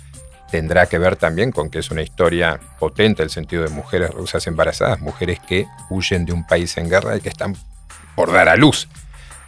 tendrá 0.50 0.86
que 0.86 0.98
ver 0.98 1.16
también 1.16 1.52
con 1.52 1.70
que 1.70 1.78
es 1.78 1.90
una 1.90 2.02
historia 2.02 2.60
potente 2.78 3.22
el 3.22 3.30
sentido 3.30 3.62
de 3.62 3.70
mujeres 3.70 4.10
rusas 4.10 4.46
embarazadas, 4.46 5.00
mujeres 5.00 5.38
que 5.40 5.66
huyen 5.88 6.24
de 6.24 6.32
un 6.32 6.46
país 6.46 6.76
en 6.76 6.88
guerra 6.88 7.16
y 7.16 7.20
que 7.20 7.28
están 7.28 7.56
por 8.14 8.32
dar 8.32 8.48
a 8.48 8.56
luz. 8.56 8.88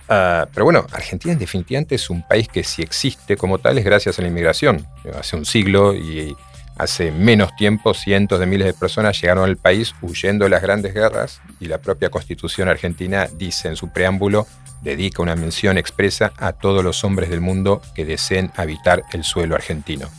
Ah, 0.09 0.47
pero 0.53 0.65
bueno, 0.65 0.87
Argentina 0.93 1.33
en 1.33 1.39
definitiva 1.39 1.83
es 1.89 2.11
un 2.11 2.23
país 2.27 2.49
que 2.49 2.65
si 2.65 2.83
existe 2.83 3.37
como 3.37 3.59
tal 3.59 3.79
es 3.79 3.85
gracias 3.85 4.19
a 4.19 4.23
la 4.23 4.29
inmigración. 4.29 4.87
Hace 5.19 5.37
un 5.37 5.45
siglo 5.45 5.95
y 5.95 6.37
hace 6.77 7.11
menos 7.13 7.55
tiempo 7.57 7.95
cientos 7.95 8.41
de 8.41 8.47
miles 8.47 8.67
de 8.67 8.75
personas 8.75 9.21
llegaron 9.21 9.45
al 9.45 9.57
país 9.57 9.95
huyendo 10.03 10.45
de 10.45 10.51
las 10.51 10.63
grandes 10.63 10.95
guerras 10.95 11.41
y 11.61 11.67
la 11.67 11.79
propia 11.79 12.11
constitución 12.11 12.69
argentina 12.69 13.29
dice 13.37 13.69
en 13.69 13.77
su 13.77 13.91
preámbulo, 13.91 14.47
dedica 14.83 15.23
una 15.23 15.37
mención 15.37 15.79
expresa 15.79 16.33
a 16.39 16.53
todos 16.53 16.83
los 16.83 17.05
hombres 17.05 17.31
del 17.31 17.41
mundo 17.41 17.81
que 17.95 18.05
deseen 18.05 18.51
habitar 18.57 19.05
el 19.13 19.25
suelo 19.25 19.55
argentino. 19.55 20.11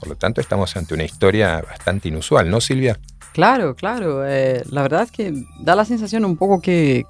Por 0.00 0.08
lo 0.08 0.16
tanto, 0.16 0.40
estamos 0.40 0.74
ante 0.76 0.94
una 0.94 1.04
historia 1.04 1.60
bastante 1.60 2.08
inusual, 2.08 2.50
¿no, 2.50 2.60
Silvia? 2.60 2.98
Claro, 3.32 3.76
claro. 3.76 4.26
Eh, 4.26 4.64
la 4.70 4.82
verdad 4.82 5.02
es 5.02 5.12
que 5.12 5.32
da 5.60 5.76
la 5.76 5.84
sensación 5.84 6.24
un 6.24 6.36
poco 6.36 6.60
que, 6.60 7.04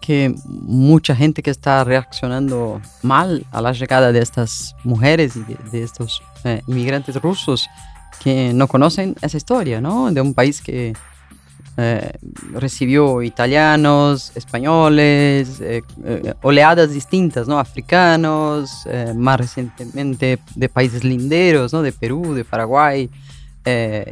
mucha 0.45 1.17
gente 1.17 1.43
que 1.43 1.51
está 1.51 1.83
reaccionando 1.85 2.83
mal 3.03 3.47
a 3.53 3.63
la 3.63 3.73
llegada 3.73 4.13
de 4.13 4.21
estas 4.21 4.75
mujeres 4.85 5.37
y 5.37 5.45
de, 5.71 5.83
estos 5.83 6.23
eh, 6.45 6.63
inmigrantes 6.67 7.17
rusos 7.17 7.69
que 8.23 8.53
no 8.53 8.69
conocen 8.69 9.17
esa 9.23 9.39
historia, 9.39 9.81
¿no? 9.81 10.13
De 10.13 10.21
un 10.21 10.35
país 10.35 10.61
que 10.61 10.93
eh, 11.83 12.19
recibió 12.53 13.23
italianos, 13.23 14.33
españoles, 14.35 15.61
eh, 15.63 15.83
eh, 16.05 16.35
oleadas 16.43 16.93
distintas, 16.93 17.49
¿no? 17.49 17.59
Africanos, 17.59 18.87
más 19.15 19.39
recientemente 19.39 20.39
de 20.55 20.69
países 20.69 21.05
linderos, 21.05 21.73
¿no? 21.73 21.81
De 21.81 21.93
Perú, 21.93 22.35
de 22.35 22.45
Paraguay, 22.45 23.09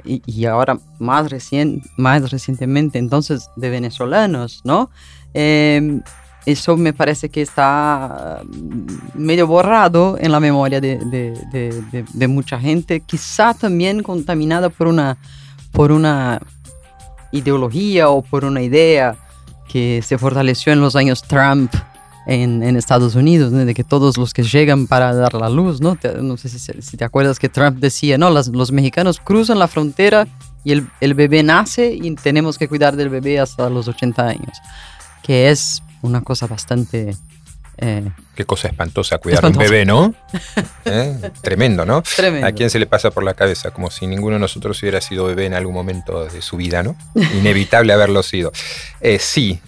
y, 0.05 0.45
ahora 0.47 0.79
más, 0.99 1.31
recien, 1.31 1.83
más 1.97 2.31
recientemente 2.31 2.99
entonces 2.99 3.51
de 3.57 3.69
venezolanos, 3.71 4.63
¿no? 4.65 4.91
Eso 5.35 6.77
me 6.77 6.93
parece 6.95 7.29
que 7.29 7.43
está 7.43 8.41
medio 9.15 9.47
borrado 9.47 10.17
en 10.19 10.33
la 10.33 10.41
memoria 10.41 10.81
de 10.81 12.29
mucha 12.29 12.59
gente, 12.59 13.01
quizá 13.01 13.53
también 13.53 14.03
contaminada 14.03 14.71
por 14.71 14.87
una, 14.87 15.19
por 15.73 15.93
una 15.93 16.41
ideología 17.33 18.09
o 18.09 18.23
por 18.23 18.45
una 18.45 18.63
idea 18.63 19.17
que 19.69 20.03
se 20.03 20.19
fortaleció 20.19 20.73
en 20.73 20.81
los 20.81 20.97
años 20.97 21.23
Trump 21.23 21.73
en, 22.27 22.77
Estados 22.77 23.15
Unidos, 23.15 23.53
de 23.53 23.75
que 23.75 23.85
todos 23.85 24.19
los 24.19 24.35
que 24.35 24.43
llegan 24.43 24.87
para 24.87 25.15
dar 25.15 25.33
la 25.33 25.49
luz, 25.49 25.81
¿no? 25.81 25.97
no 26.21 26.37
sé 26.37 26.51
si, 26.51 26.97
te 26.97 27.05
acuerdas 27.05 27.39
que 27.39 27.49
Trump 27.49 27.79
decía, 27.79 28.19
no, 28.19 28.29
los 28.29 28.71
mexicanos 28.71 29.19
cruzan 29.19 29.59
la 29.59 29.67
frontera 29.67 30.29
y 30.63 30.73
el, 30.73 30.87
el, 31.01 31.15
bebé 31.15 31.43
nace 31.43 31.95
y 31.95 32.15
tenemos 32.17 32.59
que 32.59 32.69
cuidar 32.69 32.97
del 32.97 33.09
bebé 33.09 33.41
hasta 33.41 33.71
los 33.71 33.89
80 33.89 34.29
años, 34.29 34.59
que 35.23 35.51
es 35.51 35.83
una 36.03 36.21
cosa 36.21 36.47
bastante 36.47 37.17
eh, 37.79 38.11
Qué 38.35 38.45
cosa 38.45 38.69
espantosa 38.69 39.19
cuidar 39.19 39.45
un 39.45 39.53
bebé, 39.53 39.85
¿no? 39.85 40.15
¿Eh? 40.85 41.31
Tremendo, 41.43 41.85
¿no? 41.85 42.03
Tremendo. 42.03 42.47
¿A 42.47 42.53
quién 42.53 42.71
se 42.71 42.79
le 42.79 42.87
pasa 42.87 43.11
por 43.11 43.25
la 43.25 43.35
cabeza? 43.35 43.71
Como 43.71 43.91
si 43.91 44.07
ninguno 44.07 44.35
de 44.35 44.41
nosotros 44.41 44.81
hubiera 44.83 45.01
sido 45.01 45.27
bebé 45.27 45.47
en 45.47 45.55
algún 45.55 45.75
momento 45.75 46.25
de 46.25 46.43
su 46.43 46.57
vida, 46.57 46.83
¿no? 46.83 46.97
Inevitable 47.35 47.93
haberlo 47.93 48.23
sido. 48.23 48.53
Eh, 49.01 49.19
sí, 49.19 49.61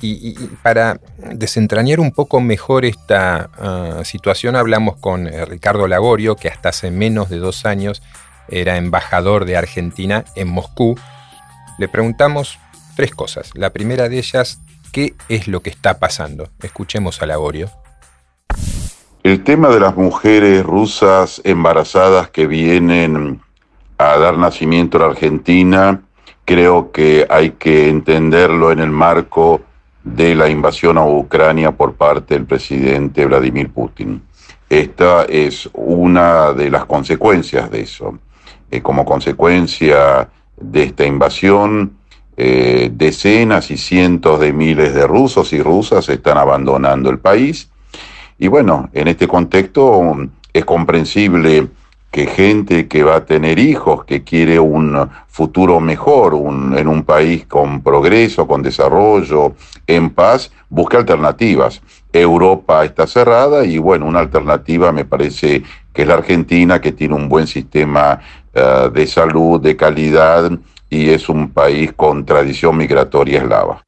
y, 0.00 0.34
para 0.62 1.00
desentrañar 1.34 2.00
un 2.00 2.12
poco 2.12 2.40
mejor 2.40 2.84
esta 2.84 3.50
ah, 3.58 4.02
situación, 4.04 4.56
hablamos 4.56 4.96
con 4.98 5.26
Ricardo 5.46 5.86
Lagorio, 5.88 6.36
que 6.36 6.48
hasta 6.48 6.68
hace 6.70 6.90
menos 6.90 7.28
de 7.28 7.38
dos 7.38 7.64
años 7.64 8.02
era 8.48 8.76
embajador 8.76 9.44
de 9.44 9.56
Argentina 9.56 10.24
en 10.36 10.48
Moscú. 10.48 10.96
Le 11.78 11.88
preguntamos 11.88 12.58
tres 12.96 13.12
cosas. 13.14 13.50
La 13.54 13.70
primera 13.70 14.08
de 14.08 14.18
ellas, 14.18 14.60
¿Qué 14.92 15.14
es 15.30 15.48
lo 15.48 15.60
que 15.60 15.70
está 15.70 15.98
pasando? 15.98 16.50
Escuchemos 16.62 17.22
a 17.22 17.26
Laborio. 17.26 17.70
El 19.22 19.42
tema 19.42 19.70
de 19.70 19.80
las 19.80 19.96
mujeres 19.96 20.62
rusas 20.62 21.40
embarazadas 21.44 22.28
que 22.28 22.46
vienen 22.46 23.40
a 23.96 24.18
dar 24.18 24.36
nacimiento 24.36 24.98
a 24.98 25.00
la 25.00 25.06
Argentina, 25.06 26.02
creo 26.44 26.92
que 26.92 27.26
hay 27.30 27.52
que 27.52 27.88
entenderlo 27.88 28.70
en 28.70 28.80
el 28.80 28.90
marco 28.90 29.62
de 30.04 30.34
la 30.34 30.50
invasión 30.50 30.98
a 30.98 31.06
Ucrania 31.06 31.72
por 31.72 31.94
parte 31.94 32.34
del 32.34 32.44
presidente 32.44 33.24
Vladimir 33.24 33.70
Putin. 33.70 34.20
Esta 34.68 35.24
es 35.24 35.70
una 35.72 36.52
de 36.52 36.68
las 36.68 36.84
consecuencias 36.84 37.70
de 37.70 37.80
eso. 37.80 38.18
Eh, 38.70 38.82
como 38.82 39.06
consecuencia 39.06 40.28
de 40.58 40.82
esta 40.82 41.06
invasión, 41.06 41.96
eh, 42.36 42.90
decenas 42.92 43.70
y 43.70 43.76
cientos 43.76 44.40
de 44.40 44.52
miles 44.52 44.94
de 44.94 45.06
rusos 45.06 45.52
y 45.52 45.62
rusas 45.62 46.08
están 46.08 46.38
abandonando 46.38 47.10
el 47.10 47.18
país. 47.18 47.68
Y 48.38 48.48
bueno, 48.48 48.88
en 48.92 49.08
este 49.08 49.28
contexto 49.28 50.16
es 50.52 50.64
comprensible 50.64 51.68
que 52.10 52.26
gente 52.26 52.88
que 52.88 53.02
va 53.02 53.16
a 53.16 53.24
tener 53.24 53.58
hijos, 53.58 54.04
que 54.04 54.22
quiere 54.22 54.60
un 54.60 55.08
futuro 55.28 55.80
mejor, 55.80 56.34
en 56.76 56.86
un 56.86 57.04
país 57.04 57.46
con 57.46 57.82
progreso, 57.82 58.46
con 58.46 58.62
desarrollo, 58.62 59.54
en 59.86 60.10
paz, 60.10 60.52
busque 60.68 60.98
alternativas. 60.98 61.80
Europa 62.12 62.84
está 62.84 63.06
cerrada 63.06 63.64
y 63.64 63.78
bueno, 63.78 64.04
una 64.04 64.20
alternativa 64.20 64.92
me 64.92 65.06
parece 65.06 65.62
que 65.92 66.02
es 66.02 66.08
la 66.08 66.14
Argentina, 66.14 66.82
que 66.82 66.92
tiene 66.92 67.14
un 67.14 67.30
buen 67.30 67.46
sistema 67.46 68.20
eh, 68.52 68.90
de 68.92 69.06
salud, 69.06 69.58
de 69.60 69.74
calidad 69.74 70.50
y 70.92 71.08
es 71.08 71.30
un 71.30 71.50
país 71.50 71.90
con 71.96 72.26
tradición 72.26 72.76
migratoria 72.76 73.38
eslava. 73.38 73.82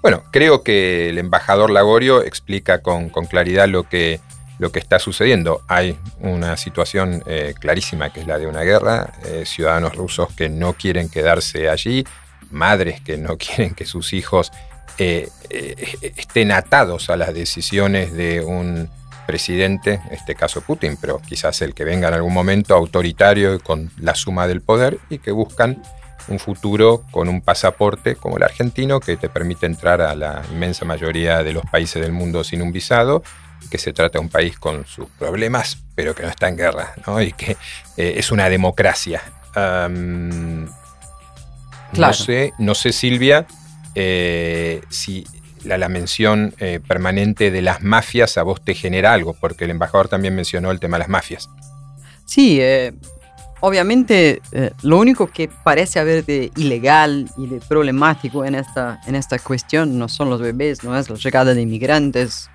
Bueno, 0.00 0.22
creo 0.30 0.62
que 0.62 1.08
el 1.08 1.18
embajador 1.18 1.70
Lagorio 1.70 2.22
explica 2.22 2.82
con, 2.82 3.08
claridad 3.28 3.68
lo 3.68 3.82
que, 3.82 4.20
lo 4.60 4.70
que 4.70 4.78
está 4.78 5.00
sucediendo. 5.00 5.62
Hay 5.66 5.98
una 6.20 6.56
situación 6.56 7.24
eh, 7.26 7.52
clarísima 7.58 8.12
que 8.12 8.20
es 8.20 8.28
la 8.28 8.38
de 8.38 8.46
una 8.46 8.62
guerra, 8.62 9.12
eh, 9.24 9.42
ciudadanos 9.44 9.96
rusos 9.96 10.28
que 10.36 10.48
no 10.48 10.74
quieren 10.74 11.08
quedarse 11.08 11.68
allí, 11.68 12.06
madres 12.52 13.00
que 13.00 13.16
no 13.16 13.36
quieren 13.38 13.74
que 13.74 13.86
sus 13.86 14.12
hijos 14.12 14.52
eh, 14.98 15.28
estén 15.50 16.52
atados 16.52 17.10
a 17.10 17.16
las 17.16 17.34
decisiones 17.34 18.12
de 18.12 18.40
un 18.40 18.88
presidente, 19.28 20.00
en 20.06 20.14
este 20.14 20.34
caso 20.34 20.62
Putin, 20.62 20.96
pero 20.98 21.20
quizás 21.20 21.60
el 21.60 21.74
que 21.74 21.84
venga 21.84 22.08
en 22.08 22.14
algún 22.14 22.32
momento 22.32 22.74
autoritario 22.74 23.54
y 23.54 23.58
con 23.58 23.90
la 23.98 24.14
suma 24.14 24.46
del 24.46 24.62
poder 24.62 24.96
y 25.10 25.18
que 25.18 25.32
buscan 25.32 25.82
un 26.28 26.38
futuro 26.38 27.04
con 27.10 27.28
un 27.28 27.42
pasaporte 27.42 28.16
como 28.16 28.38
el 28.38 28.42
argentino 28.42 29.00
que 29.00 29.18
te 29.18 29.28
permite 29.28 29.66
entrar 29.66 30.00
a 30.00 30.14
la 30.14 30.42
inmensa 30.50 30.86
mayoría 30.86 31.42
de 31.42 31.52
los 31.52 31.62
países 31.66 32.00
del 32.00 32.12
mundo 32.12 32.42
sin 32.42 32.62
un 32.62 32.72
visado, 32.72 33.22
que 33.70 33.76
se 33.76 33.92
trata 33.92 34.18
de 34.18 34.24
un 34.24 34.30
país 34.30 34.58
con 34.58 34.86
sus 34.86 35.10
problemas, 35.18 35.76
pero 35.94 36.14
que 36.14 36.22
no 36.22 36.30
está 36.30 36.48
en 36.48 36.56
guerra, 36.56 36.94
¿no? 37.06 37.20
y 37.20 37.32
que 37.32 37.58
eh, 37.98 38.14
es 38.16 38.32
una 38.32 38.48
democracia. 38.48 39.20
No 41.92 42.12
sé, 42.14 42.54
no 42.58 42.74
sé, 42.74 42.92
Silvia, 42.92 43.46
eh, 43.94 44.80
si 44.88 45.26
la, 45.76 45.88
mención 45.88 46.54
eh, 46.58 46.80
permanente 46.86 47.50
de 47.50 47.62
las 47.62 47.82
mafias 47.82 48.38
a 48.38 48.42
vos 48.42 48.60
te 48.60 48.74
genera 48.74 49.12
algo, 49.12 49.34
porque 49.34 49.64
el 49.64 49.70
embajador 49.70 50.08
también 50.08 50.34
mencionó 50.34 50.70
el 50.70 50.80
tema 50.80 50.96
de 50.96 51.00
las 51.00 51.08
mafias. 51.08 51.48
Sí, 52.24 52.58
eh, 52.60 52.92
obviamente 53.60 54.42
eh, 54.52 54.70
lo 54.82 54.98
único 54.98 55.28
que 55.28 55.48
parece 55.48 55.98
haber 55.98 56.24
de 56.24 56.50
ilegal 56.56 57.30
y 57.36 57.46
de 57.46 57.60
problemático 57.60 58.44
en 58.44 58.54
esta, 58.54 59.00
en 59.06 59.14
esta 59.14 59.38
cuestión 59.38 59.98
no 59.98 60.08
son 60.08 60.30
los 60.30 60.40
bebés, 60.40 60.84
no 60.84 60.96
es 60.96 61.08
la 61.08 61.16
llegada 61.16 61.54
de 61.54 61.62
inmigrantes, 61.62 62.50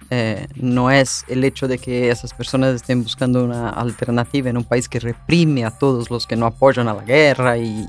no 0.56 0.92
es 0.92 1.26
el 1.28 1.44
hecho 1.44 1.68
de 1.68 1.80
que 1.80 2.12
esas 2.12 2.36
personas 2.36 2.76
estén 2.76 3.02
buscando 3.02 3.44
una 3.44 3.70
alternativa 3.70 4.48
en 4.48 4.58
un 4.58 4.64
país 4.64 4.88
que 4.88 5.00
reprime 5.00 5.66
a 5.66 5.72
todos 5.72 6.12
los 6.12 6.28
que 6.28 6.36
no 6.36 6.46
apoyan 6.46 6.88
a 6.88 6.94
la 6.94 7.04
guerra 7.04 7.58
y, 7.58 7.88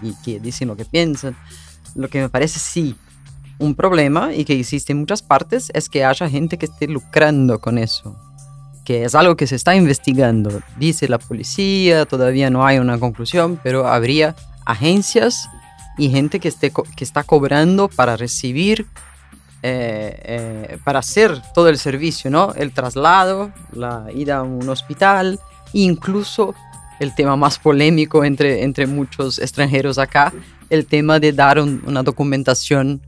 y 0.00 0.14
que 0.24 0.38
dicen 0.38 0.68
lo 0.68 0.76
que 0.76 0.84
piensan. 0.84 1.36
Lo 1.96 2.08
que 2.08 2.20
me 2.20 2.28
parece 2.28 2.60
sí 2.60 2.94
un 3.64 3.74
problema 3.74 4.34
y 4.34 4.44
que 4.44 4.58
existe 4.58 4.92
en 4.92 5.00
muchas 5.00 5.22
partes 5.22 5.70
es 5.74 5.88
que 5.88 6.04
haya 6.04 6.28
gente 6.28 6.58
que 6.58 6.66
esté 6.66 6.86
lucrando 6.86 7.60
con 7.60 7.78
eso, 7.78 8.16
que 8.84 9.04
es 9.04 9.14
algo 9.14 9.36
que 9.36 9.46
se 9.46 9.56
está 9.56 9.74
investigando. 9.74 10.60
Dice 10.76 11.08
la 11.08 11.18
policía, 11.18 12.04
todavía 12.04 12.50
no 12.50 12.64
hay 12.64 12.78
una 12.78 12.98
conclusión, 12.98 13.58
pero 13.62 13.88
habría 13.88 14.36
agencias 14.64 15.48
y 15.96 16.10
gente 16.10 16.40
que, 16.40 16.48
esté, 16.48 16.72
que 16.96 17.04
está 17.04 17.22
cobrando 17.22 17.88
para 17.88 18.16
recibir, 18.16 18.86
eh, 19.62 20.20
eh, 20.24 20.78
para 20.84 20.98
hacer 20.98 21.40
todo 21.54 21.68
el 21.68 21.78
servicio, 21.78 22.30
¿no? 22.30 22.52
El 22.54 22.72
traslado, 22.72 23.50
la 23.72 24.06
ida 24.14 24.38
a 24.38 24.42
un 24.42 24.68
hospital, 24.68 25.40
incluso 25.72 26.54
el 27.00 27.14
tema 27.14 27.36
más 27.36 27.58
polémico 27.58 28.24
entre, 28.24 28.62
entre 28.62 28.86
muchos 28.86 29.38
extranjeros 29.38 29.98
acá, 29.98 30.32
el 30.70 30.86
tema 30.86 31.18
de 31.20 31.32
dar 31.32 31.60
una 31.60 32.02
documentación 32.02 33.00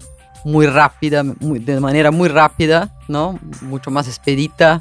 muy 0.46 0.68
rápida, 0.68 1.24
de 1.24 1.80
manera 1.80 2.12
muy 2.12 2.28
rápida, 2.28 2.94
¿no? 3.08 3.36
Mucho 3.62 3.90
más 3.90 4.06
expedita 4.06 4.80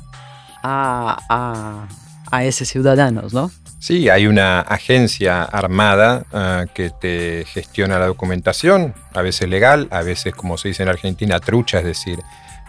a, 0.61 1.17
a, 1.27 1.87
a 2.29 2.43
esos 2.43 2.67
ciudadanos, 2.67 3.33
¿no? 3.33 3.49
Sí, 3.79 4.07
hay 4.07 4.27
una 4.27 4.61
agencia 4.61 5.41
armada 5.41 6.23
ah, 6.31 6.65
que 6.71 6.91
te 6.91 7.45
gestiona 7.45 7.97
la 7.97 8.05
documentación, 8.05 8.93
a 9.15 9.23
veces 9.23 9.49
legal, 9.49 9.87
a 9.89 10.03
veces, 10.03 10.35
como 10.35 10.59
se 10.59 10.67
dice 10.67 10.83
en 10.83 10.89
Argentina, 10.89 11.39
trucha, 11.39 11.79
es 11.79 11.85
decir, 11.85 12.19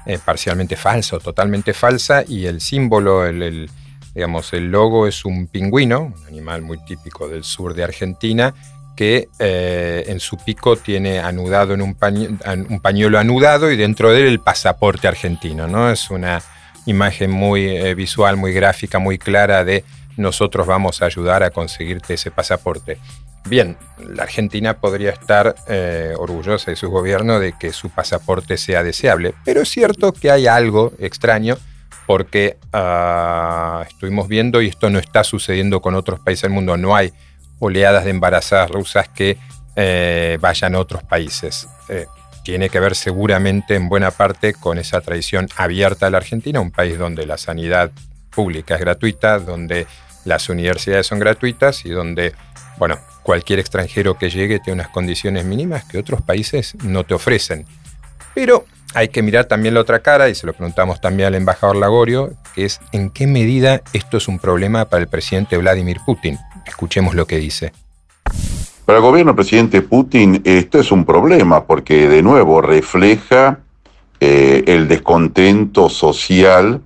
eh, 0.06 0.18
parcialmente 0.24 0.74
falsa 0.76 1.16
o 1.16 1.20
totalmente 1.20 1.74
falsa, 1.74 2.24
y 2.26 2.46
el 2.46 2.62
símbolo, 2.62 3.26
el, 3.26 3.70
digamos, 4.14 4.54
el 4.54 4.70
logo 4.70 5.06
es 5.06 5.26
un 5.26 5.48
pingüino, 5.48 6.14
un 6.18 6.26
animal 6.26 6.62
muy 6.62 6.82
típico 6.86 7.28
del 7.28 7.44
sur 7.44 7.74
de 7.74 7.84
Argentina, 7.84 8.54
que 8.96 9.28
eh, 9.38 10.04
en 10.08 10.18
su 10.18 10.38
pico 10.38 10.76
tiene 10.76 11.20
anudado 11.20 11.74
en 11.74 11.82
un, 11.82 11.94
pañuelo 11.94 13.18
anudado 13.18 13.70
y 13.70 13.76
dentro 13.76 14.10
de 14.10 14.22
él 14.22 14.26
el 14.26 14.40
pasaporte 14.40 15.06
argentino. 15.06 15.68
¿no? 15.68 15.90
Es 15.90 16.10
una 16.10 16.42
imagen 16.86 17.30
muy 17.30 17.68
eh, 17.68 17.94
visual, 17.94 18.36
muy 18.36 18.52
gráfica, 18.52 18.98
muy 18.98 19.18
clara 19.18 19.64
de 19.64 19.84
nosotros 20.16 20.66
vamos 20.66 21.02
a 21.02 21.06
ayudar 21.06 21.42
a 21.42 21.50
conseguirte 21.50 22.14
ese 22.14 22.30
pasaporte. 22.30 22.98
Bien, 23.44 23.76
la 23.98 24.24
Argentina 24.24 24.78
podría 24.78 25.10
estar 25.10 25.54
eh, 25.68 26.14
orgullosa 26.16 26.70
de 26.72 26.76
su 26.76 26.90
gobierno 26.90 27.38
de 27.38 27.52
que 27.52 27.72
su 27.72 27.90
pasaporte 27.90 28.56
sea 28.56 28.82
deseable, 28.82 29.34
pero 29.44 29.60
es 29.60 29.68
cierto 29.68 30.12
que 30.12 30.30
hay 30.32 30.48
algo 30.48 30.92
extraño 30.98 31.56
porque 32.06 32.56
ah, 32.72 33.84
estuvimos 33.88 34.26
viendo 34.26 34.62
y 34.62 34.68
esto 34.68 34.90
no 34.90 34.98
está 34.98 35.22
sucediendo 35.22 35.80
con 35.80 35.94
otros 35.94 36.18
países 36.20 36.42
del 36.42 36.52
mundo, 36.52 36.76
no 36.76 36.96
hay 36.96 37.12
oleadas 37.58 38.04
de 38.04 38.10
embarazadas 38.10 38.70
rusas 38.70 39.08
que 39.08 39.38
eh, 39.76 40.38
vayan 40.40 40.74
a 40.74 40.78
otros 40.78 41.02
países. 41.02 41.68
Eh, 41.88 42.06
tiene 42.44 42.68
que 42.68 42.80
ver 42.80 42.94
seguramente 42.94 43.74
en 43.74 43.88
buena 43.88 44.10
parte 44.10 44.54
con 44.54 44.78
esa 44.78 45.00
tradición 45.00 45.48
abierta 45.56 46.06
de 46.06 46.12
la 46.12 46.18
Argentina, 46.18 46.60
un 46.60 46.70
país 46.70 46.96
donde 46.96 47.26
la 47.26 47.38
sanidad 47.38 47.90
pública 48.30 48.74
es 48.74 48.80
gratuita, 48.80 49.38
donde 49.38 49.86
las 50.24 50.48
universidades 50.48 51.06
son 51.06 51.18
gratuitas 51.18 51.84
y 51.84 51.90
donde, 51.90 52.34
bueno, 52.78 52.98
cualquier 53.22 53.58
extranjero 53.58 54.16
que 54.16 54.30
llegue 54.30 54.60
tiene 54.60 54.82
unas 54.82 54.92
condiciones 54.92 55.44
mínimas 55.44 55.84
que 55.84 55.98
otros 55.98 56.22
países 56.22 56.76
no 56.84 57.04
te 57.04 57.14
ofrecen. 57.14 57.66
Pero 58.34 58.64
hay 58.94 59.08
que 59.08 59.22
mirar 59.22 59.46
también 59.46 59.74
la 59.74 59.80
otra 59.80 59.98
cara, 59.98 60.28
y 60.28 60.34
se 60.34 60.46
lo 60.46 60.52
preguntamos 60.52 61.00
también 61.00 61.28
al 61.28 61.34
embajador 61.34 61.76
Lagorio, 61.76 62.34
que 62.54 62.64
es 62.64 62.80
en 62.92 63.10
qué 63.10 63.26
medida 63.26 63.82
esto 63.92 64.16
es 64.18 64.28
un 64.28 64.38
problema 64.38 64.84
para 64.84 65.02
el 65.02 65.08
presidente 65.08 65.56
Vladimir 65.56 65.98
Putin. 66.06 66.38
Escuchemos 66.66 67.14
lo 67.14 67.26
que 67.26 67.38
dice. 67.38 67.72
Para 68.84 68.98
el 68.98 69.02
gobierno 69.02 69.32
del 69.32 69.36
presidente 69.36 69.82
Putin 69.82 70.42
esto 70.44 70.78
es 70.78 70.92
un 70.92 71.04
problema 71.04 71.64
porque 71.64 72.08
de 72.08 72.22
nuevo 72.22 72.60
refleja 72.60 73.58
eh, 74.20 74.62
el 74.66 74.86
descontento 74.86 75.88
social 75.88 76.80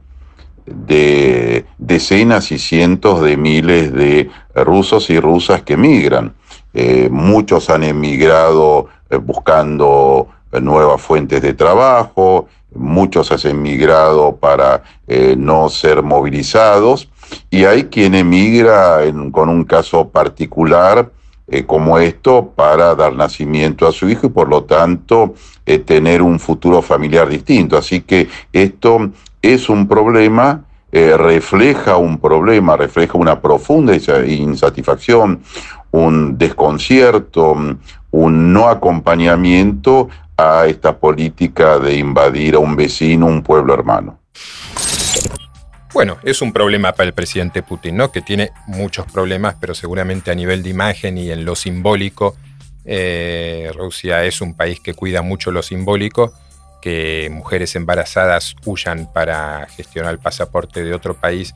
de 0.64 1.66
decenas 1.78 2.52
y 2.52 2.58
cientos 2.58 3.22
de 3.22 3.36
miles 3.36 3.92
de 3.92 4.30
rusos 4.54 5.10
y 5.10 5.20
rusas 5.20 5.62
que 5.62 5.74
emigran. 5.74 6.32
Eh, 6.72 7.08
muchos 7.10 7.68
han 7.68 7.82
emigrado 7.82 8.88
eh, 9.10 9.16
buscando 9.16 10.28
nuevas 10.52 11.02
fuentes 11.02 11.42
de 11.42 11.52
trabajo, 11.52 12.48
muchos 12.74 13.30
han 13.30 13.50
emigrado 13.50 14.36
para 14.36 14.82
no 15.36 15.68
ser 15.68 16.02
movilizados 16.02 17.08
y 17.50 17.64
hay 17.64 17.84
quien 17.84 18.14
emigra 18.14 19.00
con 19.32 19.48
un 19.48 19.64
caso 19.64 20.08
particular 20.08 21.10
eh, 21.52 21.64
como 21.66 21.98
esto 21.98 22.52
para 22.54 22.94
dar 22.94 23.12
nacimiento 23.16 23.88
a 23.88 23.90
su 23.90 24.08
hijo 24.08 24.28
y 24.28 24.30
por 24.30 24.48
lo 24.48 24.62
tanto 24.62 25.34
eh, 25.66 25.80
tener 25.80 26.22
un 26.22 26.38
futuro 26.38 26.80
familiar 26.80 27.28
distinto. 27.28 27.76
Así 27.76 28.02
que 28.02 28.28
esto 28.52 29.10
es 29.42 29.68
un 29.68 29.88
problema, 29.88 30.64
eh, 30.92 31.16
refleja 31.16 31.96
un 31.96 32.18
problema, 32.18 32.76
refleja 32.76 33.18
una 33.18 33.40
profunda 33.40 33.92
insatisfacción, 33.94 35.40
un 35.90 36.38
desconcierto, 36.38 37.56
un 38.12 38.52
no 38.52 38.68
acompañamiento 38.68 40.08
a 40.36 40.66
esta 40.66 40.98
política 40.98 41.80
de 41.80 41.96
invadir 41.96 42.54
a 42.54 42.60
un 42.60 42.76
vecino, 42.76 43.26
un 43.26 43.42
pueblo 43.42 43.74
hermano. 43.74 44.19
Bueno, 45.92 46.18
es 46.22 46.40
un 46.40 46.52
problema 46.52 46.92
para 46.92 47.08
el 47.08 47.14
presidente 47.14 47.62
Putin, 47.62 47.96
¿no? 47.96 48.12
Que 48.12 48.22
tiene 48.22 48.52
muchos 48.66 49.10
problemas, 49.10 49.56
pero 49.60 49.74
seguramente 49.74 50.30
a 50.30 50.34
nivel 50.34 50.62
de 50.62 50.70
imagen 50.70 51.18
y 51.18 51.30
en 51.30 51.44
lo 51.44 51.56
simbólico, 51.56 52.36
eh, 52.84 53.70
Rusia 53.74 54.24
es 54.24 54.40
un 54.40 54.54
país 54.54 54.78
que 54.80 54.94
cuida 54.94 55.22
mucho 55.22 55.50
lo 55.50 55.62
simbólico, 55.62 56.32
que 56.80 57.28
mujeres 57.32 57.74
embarazadas 57.74 58.54
huyan 58.64 59.12
para 59.12 59.66
gestionar 59.66 60.12
el 60.12 60.20
pasaporte 60.20 60.84
de 60.84 60.94
otro 60.94 61.14
país 61.14 61.54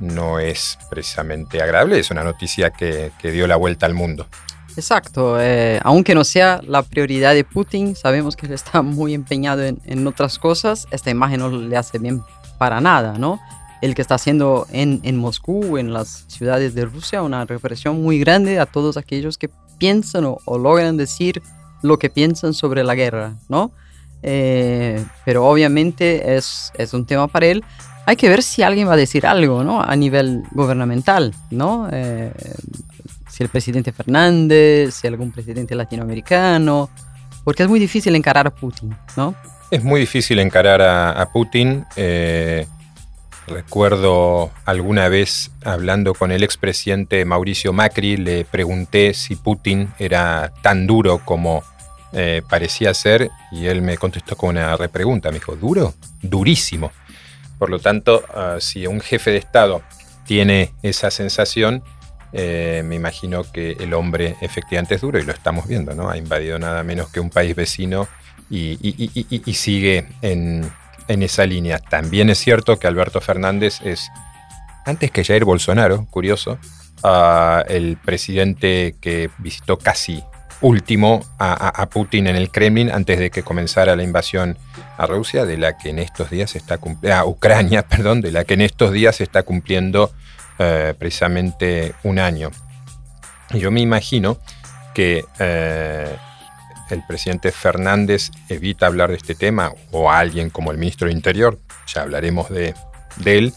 no 0.00 0.40
es 0.40 0.78
precisamente 0.90 1.62
agradable, 1.62 1.98
es 1.98 2.10
una 2.10 2.24
noticia 2.24 2.70
que, 2.70 3.12
dio 3.22 3.46
la 3.46 3.56
vuelta 3.56 3.86
al 3.86 3.94
mundo. 3.94 4.26
Exacto, 4.76 5.40
eh, 5.40 5.78
aunque 5.84 6.14
no 6.16 6.24
sea 6.24 6.60
la 6.66 6.82
prioridad 6.82 7.32
de 7.34 7.44
Putin, 7.44 7.94
sabemos 7.94 8.34
que 8.34 8.46
él 8.46 8.52
está 8.52 8.82
muy 8.82 9.14
empeñado 9.14 9.62
en, 9.62 9.80
en, 9.84 10.04
otras 10.06 10.38
cosas, 10.38 10.88
esta 10.90 11.10
imagen 11.10 11.40
no 11.40 11.50
le 11.50 11.76
hace 11.76 11.98
bien 11.98 12.22
para 12.58 12.80
nada, 12.80 13.16
¿no? 13.18 13.40
El 13.84 13.94
que 13.94 14.00
está 14.00 14.14
haciendo 14.14 14.66
en, 14.72 15.00
en 15.02 15.18
Moscú, 15.18 15.76
en 15.76 15.92
las 15.92 16.24
ciudades 16.28 16.74
de 16.74 16.86
Rusia, 16.86 17.22
una 17.22 17.44
represión 17.44 18.02
muy 18.02 18.18
grande 18.18 18.58
a 18.58 18.64
todos 18.64 18.96
aquellos 18.96 19.36
que 19.36 19.50
piensan 19.76 20.24
o, 20.24 20.38
o 20.46 20.56
logran 20.56 20.96
decir 20.96 21.42
lo 21.82 21.98
que 21.98 22.08
piensan 22.08 22.54
sobre 22.54 22.82
la 22.82 22.94
guerra, 22.94 23.34
¿no? 23.50 23.72
Eh, 24.22 25.04
pero 25.26 25.46
obviamente 25.46 26.34
es, 26.34 26.72
es, 26.78 26.94
un 26.94 27.04
tema 27.04 27.28
para 27.28 27.44
él. 27.44 27.62
Hay 28.06 28.16
que 28.16 28.30
ver 28.30 28.42
si 28.42 28.62
alguien 28.62 28.88
va 28.88 28.94
a 28.94 28.96
decir 28.96 29.26
algo, 29.26 29.62
¿no? 29.62 29.82
A 29.82 29.94
nivel 29.96 30.44
gubernamental, 30.52 31.34
¿no? 31.50 31.90
Eh, 31.92 32.32
si 33.28 33.42
el 33.42 33.50
presidente 33.50 33.92
Fernández, 33.92 34.94
si 34.94 35.06
algún 35.06 35.30
presidente 35.30 35.74
latinoamericano, 35.74 36.88
porque 37.44 37.64
es 37.64 37.68
muy 37.68 37.78
difícil 37.78 38.16
encarar 38.16 38.46
a 38.46 38.50
Putin, 38.50 38.96
¿no? 39.18 39.34
Es 39.70 39.84
muy 39.84 40.00
difícil 40.00 40.38
encarar 40.38 40.80
a, 40.80 41.10
a 41.10 41.30
Putin. 41.30 41.84
Eh, 41.96 42.66
recuerdo 43.46 44.50
alguna 44.64 45.08
vez 45.08 45.50
hablando 45.64 46.14
con 46.14 46.32
el 46.32 46.42
expresidente 46.42 47.24
Mauricio 47.24 47.72
Macri, 47.72 48.16
le 48.16 48.44
pregunté 48.44 49.14
si 49.14 49.36
Putin 49.36 49.92
era 49.98 50.52
tan 50.62 50.86
duro 50.86 51.20
como 51.24 51.62
eh, 52.12 52.42
parecía 52.48 52.94
ser 52.94 53.30
y 53.50 53.66
él 53.66 53.82
me 53.82 53.98
contestó 53.98 54.36
con 54.36 54.50
una 54.50 54.76
repregunta. 54.76 55.30
Me 55.30 55.38
dijo, 55.38 55.56
¿duro? 55.56 55.94
Durísimo. 56.22 56.92
Por 57.58 57.70
lo 57.70 57.78
tanto, 57.78 58.24
uh, 58.34 58.60
si 58.60 58.86
un 58.86 59.00
jefe 59.00 59.30
de 59.30 59.38
Estado 59.38 59.82
tiene 60.26 60.72
esa 60.82 61.10
sensación, 61.10 61.82
eh, 62.32 62.82
me 62.84 62.96
imagino 62.96 63.50
que 63.50 63.72
el 63.80 63.94
hombre 63.94 64.36
efectivamente 64.40 64.96
es 64.96 65.00
duro 65.00 65.18
y 65.18 65.22
lo 65.22 65.32
estamos 65.32 65.66
viendo, 65.66 65.94
¿no? 65.94 66.10
Ha 66.10 66.16
invadido 66.16 66.58
nada 66.58 66.82
menos 66.82 67.10
que 67.10 67.20
un 67.20 67.30
país 67.30 67.54
vecino 67.54 68.08
y, 68.50 68.78
y, 68.82 69.10
y, 69.14 69.42
y 69.44 69.54
sigue 69.54 70.08
en, 70.20 70.70
en, 71.08 71.22
esa 71.22 71.46
línea. 71.46 71.78
También 71.78 72.30
es 72.30 72.38
cierto 72.38 72.78
que 72.78 72.86
Alberto 72.86 73.20
Fernández 73.20 73.80
es, 73.84 74.10
antes 74.84 75.10
que 75.10 75.24
Jair 75.24 75.44
Bolsonaro, 75.44 76.06
curioso, 76.10 76.58
uh, 77.02 77.62
el 77.68 77.96
presidente 77.96 78.96
que 79.00 79.30
visitó 79.38 79.78
casi 79.78 80.22
último 80.60 81.22
a, 81.38 81.86
Putin 81.90 82.26
en 82.26 82.36
el 82.36 82.50
Kremlin 82.50 82.90
antes 82.90 83.18
de 83.18 83.30
que 83.30 83.42
comenzara 83.42 83.96
la 83.96 84.02
invasión 84.02 84.56
a 84.96 85.06
Rusia, 85.06 85.44
de 85.44 85.58
la 85.58 85.76
que 85.76 85.90
en 85.90 85.98
estos 85.98 86.30
días 86.30 86.56
está 86.56 86.78
a 87.12 87.24
Ucrania, 87.26 87.82
perdón, 87.88 88.22
de 88.22 88.32
la 88.32 88.44
que 88.44 88.54
en 88.54 88.62
estos 88.62 88.92
días 88.92 89.20
está 89.20 89.42
cumpliendo 89.42 90.10
eh, 90.58 90.94
precisamente 90.98 91.94
un 92.02 92.18
año. 92.18 92.50
Yo 93.50 93.70
me 93.70 93.80
imagino 93.80 94.38
que 94.94 95.24
eh, 95.38 96.16
el 96.90 97.02
presidente 97.06 97.52
Fernández 97.52 98.30
evita 98.48 98.86
hablar 98.86 99.10
de 99.10 99.16
este 99.16 99.34
tema, 99.34 99.72
o 99.90 100.10
alguien 100.10 100.50
como 100.50 100.70
el 100.70 100.78
ministro 100.78 101.08
de 101.08 101.14
Interior, 101.14 101.58
ya 101.86 102.02
hablaremos 102.02 102.48
de, 102.50 102.74
él, 103.24 103.52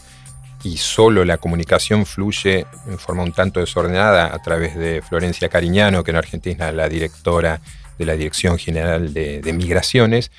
y 0.64 0.76
solo 0.76 1.24
la 1.24 1.38
comunicación 1.38 2.06
fluye 2.06 2.66
en 2.86 2.98
forma 2.98 3.22
un 3.22 3.32
tanto 3.32 3.60
desordenada 3.60 4.34
a 4.34 4.38
través 4.40 4.76
de 4.76 5.02
Florencia 5.02 5.48
Cariñano, 5.48 6.02
que 6.02 6.10
en 6.10 6.16
Argentina 6.16 6.68
es 6.68 6.74
la 6.74 6.88
directora 6.88 7.60
de 7.98 8.06
la 8.06 8.14
Dirección 8.14 8.58
General 8.58 9.12
de, 9.12 9.52
Migraciones, 9.52 10.30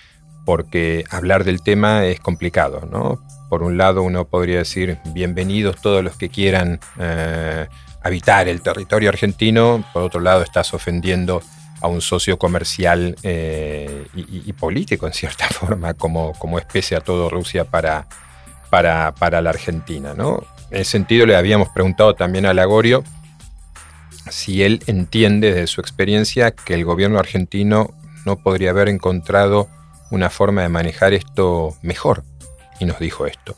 porque 0.46 1.04
hablar 1.10 1.44
del 1.44 1.62
tema 1.62 2.06
es 2.06 2.20
complicado. 2.20 3.20
Por 3.50 3.64
un 3.64 3.78
lado, 3.78 4.04
uno 4.04 4.26
podría 4.26 4.60
decir, 4.60 4.98
bienvenidos 5.14 5.82
todos 5.82 6.04
los 6.04 6.16
que 6.16 6.30
quieran 6.30 6.80
eh, 7.00 7.68
habitar 8.02 8.48
el 8.48 8.62
territorio 8.62 9.10
argentino, 9.10 9.84
por 9.94 10.04
otro 10.04 10.20
lado, 10.20 10.44
estás 10.44 10.74
ofendiendo 10.74 11.42
a 11.82 11.88
un 11.88 12.02
socio 12.02 12.38
comercial 12.38 13.16
eh, 13.24 14.08
y, 14.16 14.54
político, 14.54 15.08
en 15.08 15.14
cierta 15.14 15.48
forma, 15.50 15.94
como, 15.94 16.34
como 16.34 16.60
especie 16.60 16.98
a 16.98 17.02
todo 17.02 17.30
Rusia 17.30 17.66
para, 17.66 18.08
para, 18.70 19.14
para 19.14 19.42
la 19.42 19.52
Argentina. 19.52 20.14
¿no? 20.14 20.44
En 20.72 20.82
ese 20.82 20.92
sentido, 20.92 21.26
le 21.26 21.36
habíamos 21.36 21.70
preguntado 21.70 22.16
también 22.16 22.46
a 22.46 22.54
Lagorio 22.54 23.04
si 24.30 24.64
él 24.64 24.84
entiende 24.86 25.52
desde 25.52 25.68
su 25.68 25.82
experiencia 25.82 26.52
que 26.52 26.74
el 26.76 26.86
gobierno 26.86 27.20
argentino 27.20 27.92
no 28.26 28.36
podría 28.38 28.72
haber 28.72 28.90
encontrado 28.90 29.68
una 30.12 30.30
forma 30.30 30.62
de 30.62 30.70
manejar 30.70 31.14
esto 31.14 31.76
mejor 31.82 32.24
y 32.80 32.86
nos 32.86 33.00
dijo 33.00 33.26
esto. 33.26 33.56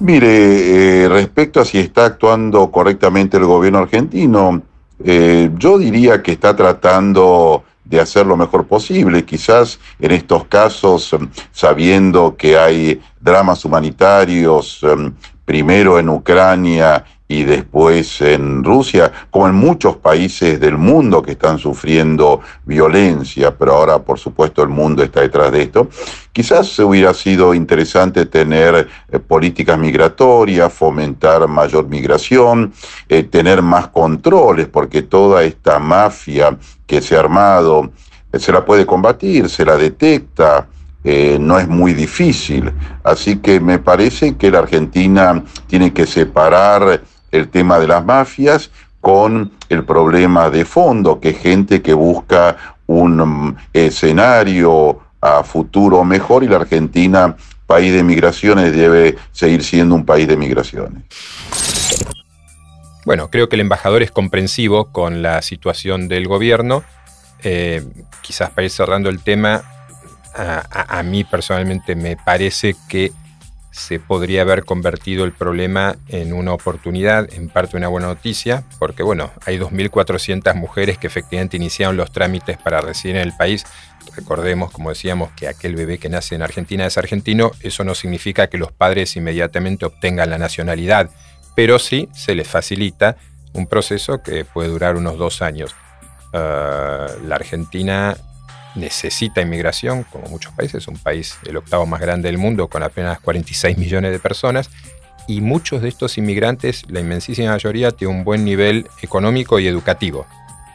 Mire, 0.00 1.04
eh, 1.04 1.08
respecto 1.08 1.60
a 1.60 1.64
si 1.64 1.78
está 1.78 2.06
actuando 2.06 2.70
correctamente 2.70 3.36
el 3.36 3.44
gobierno 3.44 3.80
argentino, 3.80 4.62
eh, 5.04 5.50
yo 5.56 5.78
diría 5.78 6.22
que 6.22 6.32
está 6.32 6.54
tratando 6.56 7.64
de 7.84 8.00
hacer 8.00 8.26
lo 8.26 8.36
mejor 8.36 8.66
posible. 8.66 9.24
Quizás 9.24 9.78
en 9.98 10.12
estos 10.12 10.44
casos, 10.44 11.16
sabiendo 11.52 12.36
que 12.36 12.58
hay 12.58 13.00
dramas 13.20 13.64
humanitarios, 13.64 14.80
primero 15.44 15.98
en 15.98 16.08
Ucrania 16.10 17.04
y 17.28 17.44
después 17.44 18.22
en 18.22 18.64
Rusia, 18.64 19.12
como 19.30 19.48
en 19.48 19.54
muchos 19.54 19.96
países 19.96 20.58
del 20.58 20.78
mundo 20.78 21.22
que 21.22 21.32
están 21.32 21.58
sufriendo 21.58 22.40
violencia, 22.64 23.54
pero 23.54 23.74
ahora 23.74 23.98
por 23.98 24.18
supuesto 24.18 24.62
el 24.62 24.70
mundo 24.70 25.02
está 25.02 25.20
detrás 25.20 25.52
de 25.52 25.62
esto, 25.62 25.88
quizás 26.32 26.78
hubiera 26.78 27.12
sido 27.12 27.52
interesante 27.52 28.24
tener 28.24 28.88
eh, 29.10 29.18
políticas 29.18 29.78
migratorias, 29.78 30.72
fomentar 30.72 31.46
mayor 31.46 31.86
migración, 31.86 32.72
eh, 33.08 33.24
tener 33.24 33.60
más 33.60 33.88
controles, 33.88 34.66
porque 34.66 35.02
toda 35.02 35.44
esta 35.44 35.78
mafia 35.78 36.56
que 36.86 37.02
se 37.02 37.14
ha 37.14 37.20
armado 37.20 37.90
eh, 38.32 38.38
se 38.38 38.52
la 38.52 38.64
puede 38.64 38.86
combatir, 38.86 39.50
se 39.50 39.66
la 39.66 39.76
detecta, 39.76 40.66
no 41.40 41.58
es 41.58 41.66
muy 41.66 41.94
difícil. 41.94 42.70
Así 43.02 43.36
que 43.36 43.60
me 43.60 43.78
parece 43.78 44.36
que 44.36 44.50
la 44.50 44.58
Argentina 44.58 45.42
tiene 45.66 45.90
que 45.90 46.06
separar 46.06 47.00
el 47.30 47.48
tema 47.48 47.78
de 47.78 47.86
las 47.86 48.04
mafias 48.04 48.70
con 49.00 49.52
el 49.68 49.84
problema 49.84 50.50
de 50.50 50.64
fondo, 50.64 51.20
que 51.20 51.30
es 51.30 51.38
gente 51.38 51.82
que 51.82 51.94
busca 51.94 52.56
un 52.86 53.20
um, 53.20 53.56
escenario 53.72 55.00
a 55.20 55.42
futuro 55.42 56.04
mejor 56.04 56.44
y 56.44 56.48
la 56.48 56.56
Argentina, 56.56 57.36
país 57.66 57.92
de 57.92 58.02
migraciones, 58.02 58.74
debe 58.74 59.16
seguir 59.32 59.62
siendo 59.62 59.94
un 59.94 60.04
país 60.04 60.26
de 60.26 60.36
migraciones. 60.36 61.02
Bueno, 63.04 63.30
creo 63.30 63.48
que 63.48 63.56
el 63.56 63.60
embajador 63.60 64.02
es 64.02 64.10
comprensivo 64.10 64.92
con 64.92 65.22
la 65.22 65.42
situación 65.42 66.08
del 66.08 66.26
gobierno. 66.26 66.82
Eh, 67.42 67.86
quizás 68.20 68.50
para 68.50 68.64
ir 68.64 68.70
cerrando 68.70 69.08
el 69.08 69.20
tema, 69.20 69.62
a 70.34 71.02
mí 71.02 71.24
personalmente 71.24 71.96
me 71.96 72.16
parece 72.16 72.76
que 72.88 73.10
se 73.70 74.00
podría 74.00 74.42
haber 74.42 74.64
convertido 74.64 75.24
el 75.24 75.32
problema 75.32 75.96
en 76.08 76.32
una 76.32 76.52
oportunidad, 76.52 77.32
en 77.32 77.48
parte 77.48 77.76
una 77.76 77.88
buena 77.88 78.08
noticia, 78.08 78.64
porque 78.78 79.02
bueno, 79.02 79.30
hay 79.46 79.58
2.400 79.58 80.54
mujeres 80.54 80.98
que 80.98 81.06
efectivamente 81.06 81.56
iniciaron 81.56 81.96
los 81.96 82.10
trámites 82.10 82.58
para 82.58 82.80
residir 82.80 83.16
en 83.16 83.22
el 83.22 83.36
país. 83.36 83.64
Recordemos, 84.16 84.70
como 84.72 84.88
decíamos, 84.88 85.30
que 85.32 85.48
aquel 85.48 85.76
bebé 85.76 85.98
que 85.98 86.08
nace 86.08 86.34
en 86.34 86.42
Argentina 86.42 86.86
es 86.86 86.98
argentino, 86.98 87.52
eso 87.60 87.84
no 87.84 87.94
significa 87.94 88.48
que 88.48 88.58
los 88.58 88.72
padres 88.72 89.16
inmediatamente 89.16 89.86
obtengan 89.86 90.30
la 90.30 90.38
nacionalidad, 90.38 91.10
pero 91.54 91.78
sí 91.78 92.08
se 92.14 92.34
les 92.34 92.48
facilita 92.48 93.16
un 93.52 93.66
proceso 93.66 94.22
que 94.22 94.44
puede 94.44 94.68
durar 94.68 94.96
unos 94.96 95.18
dos 95.18 95.42
años. 95.42 95.74
Uh, 96.32 97.26
la 97.26 97.36
Argentina 97.36 98.16
necesita 98.74 99.40
inmigración, 99.40 100.04
como 100.04 100.28
muchos 100.28 100.52
países, 100.52 100.82
es 100.82 100.88
un 100.88 100.98
país 100.98 101.38
el 101.46 101.56
octavo 101.56 101.86
más 101.86 102.00
grande 102.00 102.28
del 102.28 102.38
mundo 102.38 102.68
con 102.68 102.82
apenas 102.82 103.20
46 103.20 103.78
millones 103.78 104.12
de 104.12 104.18
personas, 104.18 104.70
y 105.26 105.40
muchos 105.42 105.82
de 105.82 105.88
estos 105.88 106.16
inmigrantes, 106.16 106.84
la 106.88 107.00
inmensísima 107.00 107.50
mayoría, 107.50 107.90
tiene 107.90 108.14
un 108.14 108.24
buen 108.24 108.44
nivel 108.44 108.86
económico 109.02 109.58
y 109.58 109.66
educativo. 109.66 110.26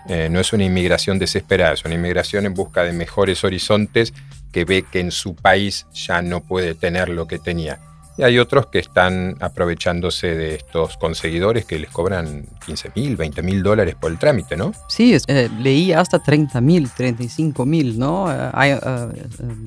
Eh, 0.08 0.27
no 0.29 0.39
es 0.39 0.53
una 0.53 0.65
inmigración 0.65 1.17
desesperada, 1.17 1.73
es 1.73 1.86
una 1.86 1.95
inmigración 1.95 2.45
en 2.45 2.53
busca 2.53 2.84
de 2.84 2.93
mejores 2.93 3.43
horizontes 3.43 4.13
que 4.51 4.65
ve 4.65 4.84
que 4.84 4.99
en 4.99 5.12
su 5.12 5.36
país 5.36 5.88
ya 5.93 6.21
no 6.21 6.41
puede 6.41 6.75
tener 6.75 7.10
lo 7.10 7.25
que 7.25 7.39
tenía. 7.39 7.79
Y 8.15 8.21
hay 8.21 8.38
otros 8.38 8.67
que 8.67 8.78
están 8.78 9.36
aprovechándose 9.39 10.36
de 10.36 10.56
estos 10.56 10.97
conseguidores 10.97 11.65
que 11.65 11.80
les 11.80 11.89
cobran 11.89 12.45
15 12.65 12.91
mil, 12.95 13.15
20 13.15 13.41
mil 13.41 13.63
dólares 13.63 13.95
por 13.99 14.12
el 14.12 14.19
trámite, 14.19 14.56
¿no? 14.56 14.71
Sí, 14.88 15.17
eh, 15.28 15.49
leí 15.60 15.93
hasta 15.93 16.19
30 16.19 16.62
mil, 16.62 16.91
35 16.91 17.65
mil, 17.65 17.97
¿no? 17.97 18.32
Eh, 18.32 18.49
hay, 18.54 18.73
uh, 18.73 19.12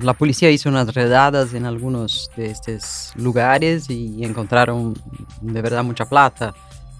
la 0.01 0.13
policía 0.13 0.49
hizo 0.49 0.69
unas 0.69 0.93
redadas 0.93 1.53
en 1.53 1.65
algunos 1.65 2.31
de 2.37 2.51
estos 2.51 3.11
lugares 3.15 3.89
y 3.89 4.23
encontraron 4.23 4.93
de 5.41 5.61
verdad 5.61 5.83
mucha 5.83 6.05
plata. 6.05 6.53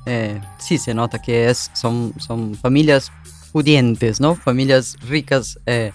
Eh, 0.06 0.42
sí, 0.58 0.78
se 0.78 0.94
nota 0.94 1.22
que 1.22 1.50
es, 1.50 1.72
son, 1.74 2.14
familias 2.62 3.12
pudientes, 3.54 4.20
¿no? 4.20 4.36
Familias 4.36 4.98
ricas 5.08 5.60
eh, 5.66 5.94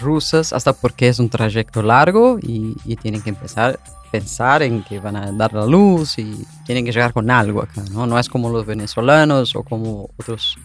rusas, 0.00 0.52
hasta 0.52 0.72
porque 0.72 1.08
es 1.08 1.20
un 1.20 1.28
trayecto 1.28 1.82
largo 1.82 2.38
y 2.40 2.96
tienen 2.96 3.22
que 3.22 3.30
empezar 3.30 3.78
pensar 4.10 4.62
en 4.62 4.82
que 4.82 4.98
van 4.98 5.16
a 5.16 5.32
dar 5.32 5.52
la 5.52 5.66
luz 5.66 6.18
y 6.18 6.46
tienen 6.64 6.84
que 6.84 6.92
llegar 6.92 7.12
con 7.12 7.30
algo 7.30 7.62
acá, 7.62 7.82
¿no? 7.90 8.06
No 8.06 8.18
es 8.18 8.28
como 8.28 8.50
los 8.50 8.66
venezolanos 8.66 9.54
o 9.56 9.62
como 9.62 10.10
otros 10.16 10.56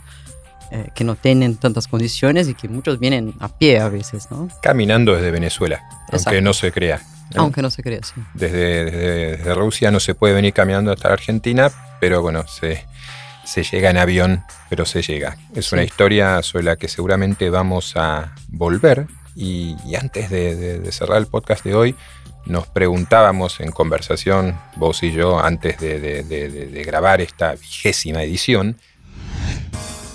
eh, 0.71 0.89
que 0.95 1.03
no 1.03 1.15
tienen 1.15 1.57
tantas 1.57 1.87
condiciones 1.87 2.47
y 2.47 2.53
que 2.53 2.69
muchos 2.69 2.99
vienen 2.99 3.33
a 3.39 3.49
pie 3.49 3.79
a 3.79 3.89
veces, 3.89 4.31
¿no? 4.31 4.47
Caminando 4.61 5.13
desde 5.13 5.31
Venezuela, 5.31 5.81
aunque 6.11 6.41
no 6.41 6.53
se 6.53 6.71
crea. 6.71 7.01
Aunque 7.35 7.61
no 7.61 7.69
se 7.69 7.83
crea, 7.83 7.99
sí. 8.03 8.21
Desde, 8.33 8.85
desde, 8.85 9.53
Rusia 9.53 9.91
no 9.91 9.99
se 9.99 10.15
puede 10.15 10.33
venir 10.33 10.53
caminando 10.53 10.91
hasta 10.91 11.11
Argentina, 11.11 11.69
pero 11.99 12.21
bueno, 12.21 12.47
se, 12.47 12.85
se 13.45 13.63
llega 13.63 13.89
en 13.89 13.97
avión, 13.97 14.43
pero 14.69 14.85
se 14.85 15.01
llega. 15.01 15.37
Es 15.53 15.71
una 15.71 15.83
historia 15.83 16.41
sobre 16.41 16.63
la 16.63 16.75
que 16.75 16.87
seguramente 16.87 17.49
vamos 17.49 17.93
a 17.97 18.33
volver. 18.47 19.07
Y, 19.35 19.75
antes 19.95 20.29
de, 20.29 20.89
cerrar 20.91 21.17
el 21.17 21.27
podcast 21.27 21.63
de 21.63 21.75
hoy, 21.75 21.95
nos 22.45 22.67
preguntábamos 22.67 23.59
en 23.59 23.71
conversación, 23.71 24.57
vos 24.75 25.03
y 25.03 25.11
yo, 25.11 25.39
antes 25.39 25.79
de, 25.79 26.83
grabar 26.85 27.21
esta 27.21 27.53
vigésima 27.53 28.23
edición, 28.23 28.77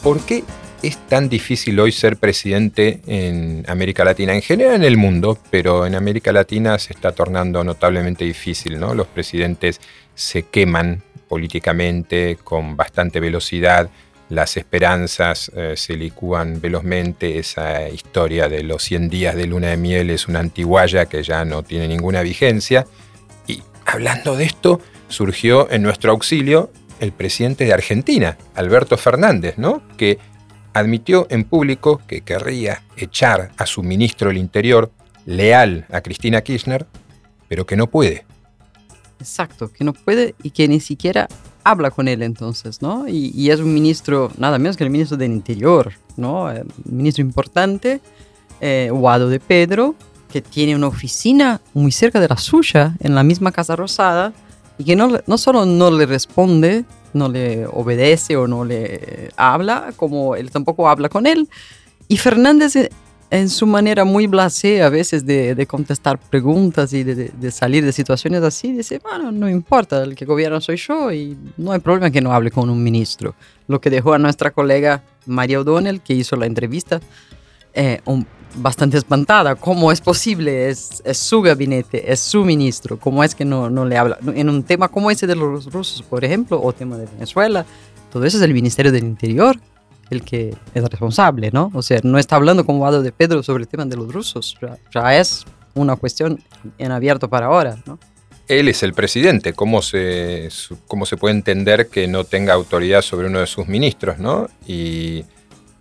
¿por 0.03 0.21
qué 0.21 0.45
es 0.83 0.99
tan 1.09 1.29
difícil 1.29 1.79
hoy 1.81 1.93
ser 1.93 2.17
presidente 2.17 3.01
en 3.07 3.65
América 3.69 4.05
Latina? 4.05 4.35
En 4.35 4.43
general 4.43 4.75
en 4.77 4.85
el 4.85 4.97
mundo, 4.97 5.39
pero 5.51 5.87
en 5.87 5.95
América 5.95 6.33
Latina 6.33 6.79
se 6.79 6.93
está 6.93 7.13
tornando 7.13 7.65
notablemente 7.65 8.25
difícil, 8.25 8.79
¿no? 8.79 8.95
Los 8.95 9.07
presidentes 9.07 9.81
se 10.15 10.45
queman 10.45 11.03
políticamente 11.29 12.39
con 12.43 12.77
bastante 12.77 13.21
velocidad, 13.21 13.91
las 14.29 14.57
esperanzas 14.57 15.53
eh, 15.55 15.75
se 15.77 15.95
licúan 15.95 16.61
velozmente, 16.61 17.39
esa 17.39 17.89
historia 17.89 18.49
de 18.49 18.65
los 18.65 18.83
100 18.83 19.09
días 19.09 19.37
de 19.37 19.47
luna 19.47 19.69
de 19.69 19.77
miel 19.77 20.11
es 20.11 20.27
una 20.27 20.41
antiguaya 20.41 21.07
que 21.07 21.23
ya 21.23 21.45
no 21.45 21.63
tiene 21.63 21.87
ninguna 21.87 22.23
vigencia. 22.23 22.87
Y 23.47 23.63
hablando 23.85 24.37
de 24.37 24.45
esto, 24.45 24.81
surgió 25.09 25.71
en 25.71 25.83
nuestro 25.83 26.11
auxilio 26.11 26.71
el 26.99 27.13
presidente 27.13 27.65
de 27.65 27.73
Argentina, 27.73 28.37
Alberto 28.55 28.97
Fernández, 28.97 29.59
¿no? 29.59 29.83
que 29.97 30.19
admitió 30.73 31.27
en 31.31 31.45
público 31.45 32.01
que 32.07 32.23
querría 32.23 32.83
echar 32.97 33.53
a 33.57 33.67
su 33.67 33.83
ministro 33.83 34.29
del 34.29 34.39
Interior, 34.39 34.91
leal 35.25 35.87
a 35.91 36.01
Cristina 36.01 36.41
Kirchner, 36.41 36.87
pero 37.49 37.65
que 37.65 37.77
no 37.77 37.87
puede. 37.87 38.27
Exacto, 39.21 39.73
que 39.73 39.85
no 39.85 39.93
puede 39.93 40.35
y 40.43 40.51
que 40.51 40.69
ni 40.69 40.81
siquiera 40.81 41.29
habla 41.67 41.91
con 41.91 42.07
él 42.07 42.23
entonces, 42.23 42.81
¿no? 42.81 43.09
Y, 43.09 43.51
es 43.51 43.59
un 43.59 43.75
ministro, 43.75 44.31
nada 44.39 44.57
menos 44.59 44.77
que 44.77 44.85
el 44.85 44.91
ministro 44.91 45.17
del 45.17 45.33
Interior, 45.33 45.93
¿no? 46.17 46.45
Un 46.45 46.57
eh, 46.57 46.65
ministro 46.85 47.23
importante, 47.23 48.01
eh, 48.61 48.89
Guado 48.93 49.29
de 49.29 49.41
Pedro, 49.41 49.97
que 50.33 50.41
tiene 50.41 50.77
una 50.77 50.87
oficina 50.87 51.61
muy 51.75 51.91
cerca 51.91 52.21
de 52.21 52.29
la 52.29 52.37
suya, 52.37 52.95
en 53.01 53.17
la 53.17 53.25
misma 53.25 53.51
Casa 53.51 53.75
Rosada, 53.75 54.33
y 54.79 54.85
que 54.85 54.95
no, 54.95 55.19
no 55.27 55.39
solo 55.39 55.67
no 55.67 55.91
le 55.91 56.07
responde, 56.07 56.85
no 57.13 57.29
le 57.29 57.67
obedece 57.67 58.37
o 58.37 58.47
no 58.47 58.65
le 58.65 59.31
habla, 59.37 59.93
como 59.97 60.37
él 60.37 60.53
tampoco 60.53 60.89
habla 60.89 61.09
con 61.09 61.27
él. 61.27 61.49
Y 62.07 62.19
Fernández 62.19 62.77
eh, 62.77 62.91
en 63.31 63.49
su 63.49 63.67
manera 63.67 64.05
muy 64.05 64.27
blasé 64.27 64.83
a 64.83 64.89
veces 64.89 65.27
de, 65.27 65.67
contestar 65.67 66.19
preguntas 66.19 66.93
y 66.93 67.03
de, 67.03 67.51
salir 67.51 67.85
de 67.85 67.93
situaciones 67.93 68.43
así, 68.43 68.73
dice, 68.73 69.01
bueno, 69.03 69.33
no 69.33 69.49
importa, 69.49 70.03
el 70.03 70.15
que 70.15 70.25
gobierna 70.25 70.61
soy 70.61 70.77
yo 70.77 71.13
y 71.13 71.37
no 71.57 71.73
hay 71.73 71.81
problema 71.81 72.11
que 72.11 72.21
no 72.21 72.33
hable 72.33 72.51
con 72.51 72.71
un 72.71 72.83
ministro. 72.83 73.35
Lo 73.67 73.81
que 73.81 73.91
dejó 73.91 74.13
a 74.15 74.19
nuestra 74.19 74.51
colega 74.51 75.03
María 75.27 75.61
O'Donnell, 75.61 76.01
que 76.01 76.15
hizo 76.15 76.37
la 76.37 76.47
entrevista, 76.47 77.01
eh, 77.75 78.01
bastante 78.55 78.97
espantada. 78.97 79.57
¿Cómo 79.57 79.91
es 79.91 80.01
posible? 80.01 80.69
Es, 80.69 81.03
es, 81.05 81.19
su 81.19 81.43
gabinete, 81.43 82.11
es 82.11 82.21
su 82.21 82.45
ministro. 82.45 82.99
¿Cómo 82.99 83.25
es 83.25 83.35
que 83.35 83.45
no, 83.45 83.69
no 83.69 83.85
le 83.85 83.99
habla? 83.99 84.19
En 84.35 84.49
un 84.49 84.63
tema 84.63 84.89
como 84.89 85.11
ese 85.11 85.27
de 85.27 85.35
los 85.35 85.71
rusos, 85.73 86.03
por 86.03 86.25
ejemplo, 86.25 86.61
o 86.63 86.73
tema 86.73 86.97
de 86.97 87.07
Venezuela, 87.07 87.67
todo 88.13 88.25
eso 88.25 88.37
es 88.37 88.43
el 88.45 88.55
Ministerio 88.55 88.93
del 88.93 89.05
Interior 89.05 89.59
el 90.11 90.23
que 90.23 90.55
es 90.75 90.85
responsable, 90.85 91.51
¿no? 91.53 91.71
O 91.75 91.83
sea, 91.83 92.01
no 92.03 92.19
está 92.19 92.37
hablando 92.37 92.65
como 92.65 92.81
Vado 92.81 93.03
de 93.03 93.13
Pedro 93.13 93.43
sobre 93.43 93.63
el 93.63 93.69
tema 93.69 93.85
de 93.85 93.97
los 93.97 94.13
rusos, 94.13 94.57
ya, 94.93 95.19
es 95.19 95.45
una 95.75 95.97
cuestión 95.97 96.43
en 96.79 96.93
abierto 96.93 97.29
para 97.29 97.47
ahora, 97.47 97.79
¿no? 97.87 97.99
Él 98.49 98.69
es 98.69 98.85
el 98.85 98.93
presidente, 98.95 99.55
¿Cómo 99.55 99.83
se, 99.83 100.49
¿cómo 100.87 101.05
se 101.05 101.17
puede 101.17 101.35
entender 101.35 101.89
que 101.89 102.07
no 102.07 102.23
tenga 102.23 102.55
autoridad 102.55 103.03
sobre 103.03 103.27
uno 103.27 103.41
de 103.41 103.49
sus 103.49 103.67
ministros, 103.67 104.19
¿no? 104.19 104.49
Y 104.67 105.25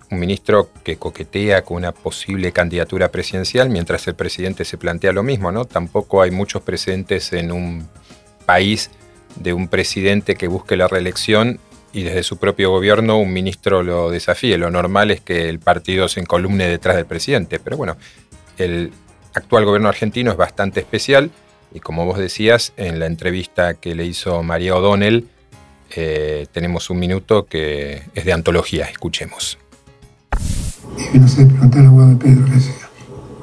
un 0.10 0.20
ministro 0.20 0.70
que 0.84 0.98
coquetea 0.98 1.64
con 1.64 1.78
una 1.78 1.92
posible 1.92 2.52
candidatura 2.52 3.12
presidencial 3.12 3.70
mientras 3.70 4.08
el 4.08 4.16
presidente 4.16 4.66
se 4.66 4.78
plantea 4.78 5.12
lo 5.12 5.22
mismo, 5.22 5.52
¿no? 5.52 5.66
Tampoco 5.66 6.22
hay 6.22 6.32
muchos 6.32 6.64
precedentes 6.64 7.34
en 7.34 7.52
un 7.52 7.88
país 8.46 8.90
de 9.36 9.54
un 9.54 9.68
presidente 9.68 10.36
que 10.36 10.48
busque 10.48 10.76
la 10.76 10.88
reelección 10.88 11.60
y 11.96 12.04
desde 12.04 12.24
su 12.24 12.36
propio 12.36 12.72
gobierno 12.72 13.18
un 13.18 13.32
ministro 13.32 13.82
lo 13.82 14.12
desafíe. 14.12 14.58
Lo 14.58 14.70
normal 14.70 15.12
es 15.12 15.22
que 15.22 15.48
el 15.48 15.60
partido 15.60 16.10
se 16.10 16.20
encolumne 16.20 16.68
detrás 16.68 16.98
del 16.98 17.06
presidente, 17.06 17.58
pero 17.58 17.78
bueno, 17.78 17.96
el 18.58 18.92
actual 19.34 19.64
gobierno 19.64 19.88
argentino 19.88 20.30
es 20.30 20.36
bastante 20.36 20.82
especial 20.82 21.32
y 21.74 21.80
como 21.80 22.06
vos 22.06 22.18
decías 22.20 22.74
en 22.76 23.00
la 23.00 23.06
entrevista 23.06 23.76
que 23.76 23.96
le 23.96 24.04
hizo 24.04 24.44
María 24.44 24.76
O'Donnell, 24.76 25.30
eh, 25.96 26.48
tenemos 26.52 26.90
un 26.90 27.00
minuto 27.00 27.46
que 27.46 28.02
es 28.14 28.26
de 28.26 28.34
antología, 28.34 28.86
escuchemos. 28.86 29.58
No 31.14 31.28
sé, 31.30 31.46
preguntar 31.46 31.86
a 31.86 32.20
Pedro 32.20 32.46
qué 32.52 32.60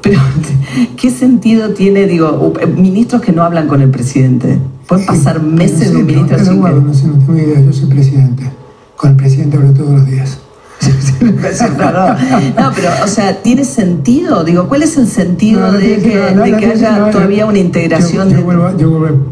Pero, 0.02 0.20
¿qué 0.96 1.10
sentido 1.10 1.70
tiene, 1.70 2.06
digo, 2.06 2.52
ministros 2.76 3.22
que 3.22 3.32
no 3.32 3.42
hablan 3.42 3.68
con 3.68 3.80
el 3.80 3.90
presidente? 3.90 4.58
Pueden 4.86 5.06
pasar 5.06 5.42
meses 5.42 5.92
de 5.92 5.98
un 5.98 6.06
ministro 6.06 6.38
sin 6.38 6.62
que... 6.62 6.70
No 6.70 6.92
sé, 6.94 7.06
no 7.06 7.14
tengo 7.14 7.38
idea, 7.38 7.60
yo 7.60 7.72
soy 7.72 7.88
presidente. 7.88 8.50
Con 8.96 9.10
el 9.12 9.16
presidente 9.16 9.56
hablo 9.56 9.72
todos 9.72 9.90
los 9.90 10.06
días. 10.06 10.38
no, 10.82 12.72
pero, 12.74 12.88
o 13.04 13.06
sea, 13.06 13.40
¿tiene 13.40 13.64
sentido? 13.64 14.42
Digo, 14.42 14.68
¿cuál 14.68 14.82
es 14.82 14.96
el 14.96 15.06
sentido 15.06 15.70
de, 15.70 15.98
que, 15.98 16.18
de 16.18 16.56
que 16.56 16.66
haya 16.66 17.08
todavía 17.10 17.46
una 17.46 17.58
integración? 17.58 18.30
Yo, 18.30 18.42
vuelvo, 18.42 18.66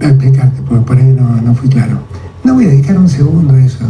a 0.01 0.07
explicarte, 0.07 0.63
porque 0.63 0.85
por 0.85 0.97
ahí 0.97 1.13
no, 1.13 1.41
no 1.43 1.55
fui 1.55 1.69
claro. 1.69 1.99
No 2.45 2.55
voy 2.55 2.67
a 2.67 2.69
dedicar 2.69 2.97
un 2.97 3.09
segundo 3.09 3.55
a 3.55 3.59
eso. 3.59 3.85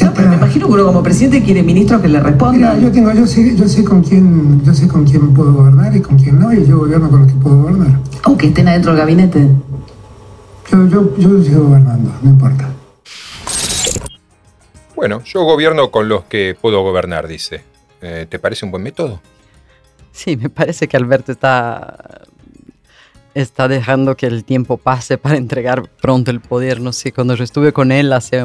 No, 0.00 0.14
pero 0.14 0.28
me 0.28 0.36
imagino 0.36 0.66
que 0.66 0.72
uno 0.72 0.86
como 0.86 1.02
presidente 1.02 1.42
quiere 1.42 1.62
ministros 1.62 2.00
que 2.00 2.08
le 2.08 2.20
respondan. 2.20 2.80
yo 2.80 2.90
tengo, 2.90 3.12
yo 3.12 3.26
sé, 3.26 3.54
yo 3.56 3.68
sé 3.68 3.84
con 3.84 4.02
quién, 4.02 4.62
yo 4.64 4.72
sé 4.72 4.88
con 4.88 5.04
quién 5.04 5.34
puedo 5.34 5.52
gobernar 5.52 5.94
y 5.94 6.00
con 6.00 6.18
quién 6.18 6.38
no, 6.38 6.52
y 6.52 6.66
yo 6.66 6.78
gobierno 6.78 7.10
con 7.10 7.20
los 7.20 7.32
que 7.32 7.38
puedo 7.38 7.56
gobernar. 7.62 7.98
Aunque 8.22 8.46
estén 8.48 8.68
adentro 8.68 8.92
del 8.92 9.00
gabinete. 9.00 9.48
Yo, 10.70 10.86
yo, 10.88 11.16
yo 11.18 11.42
sigo 11.42 11.64
gobernando, 11.64 12.10
no 12.22 12.30
importa. 12.30 12.70
Bueno, 14.96 15.20
yo 15.24 15.42
gobierno 15.44 15.90
con 15.90 16.08
los 16.08 16.24
que 16.24 16.56
puedo 16.58 16.82
gobernar, 16.82 17.28
dice. 17.28 17.62
Eh, 18.00 18.26
¿Te 18.28 18.38
parece 18.38 18.64
un 18.64 18.70
buen 18.70 18.82
método? 18.82 19.20
Sí, 20.12 20.36
me 20.36 20.48
parece 20.48 20.88
que 20.88 20.96
Alberto 20.96 21.32
está, 21.32 22.22
está 23.34 23.68
dejando 23.68 24.16
que 24.16 24.26
el 24.26 24.44
tiempo 24.44 24.76
pase 24.76 25.18
para 25.18 25.36
entregar 25.36 25.88
pronto 26.00 26.30
el 26.30 26.40
poder. 26.40 26.80
No 26.80 26.92
sé, 26.92 27.12
cuando 27.12 27.34
yo 27.34 27.44
estuve 27.44 27.72
con 27.72 27.92
él 27.92 28.12
hace 28.12 28.44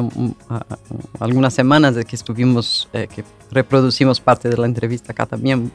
algunas 1.20 1.54
semanas 1.54 1.94
de 1.94 2.04
que 2.04 2.16
estuvimos, 2.16 2.88
eh, 2.92 3.08
que 3.14 3.24
reproducimos 3.50 4.20
parte 4.20 4.48
de 4.48 4.56
la 4.56 4.66
entrevista 4.66 5.12
acá 5.12 5.26
también, 5.26 5.70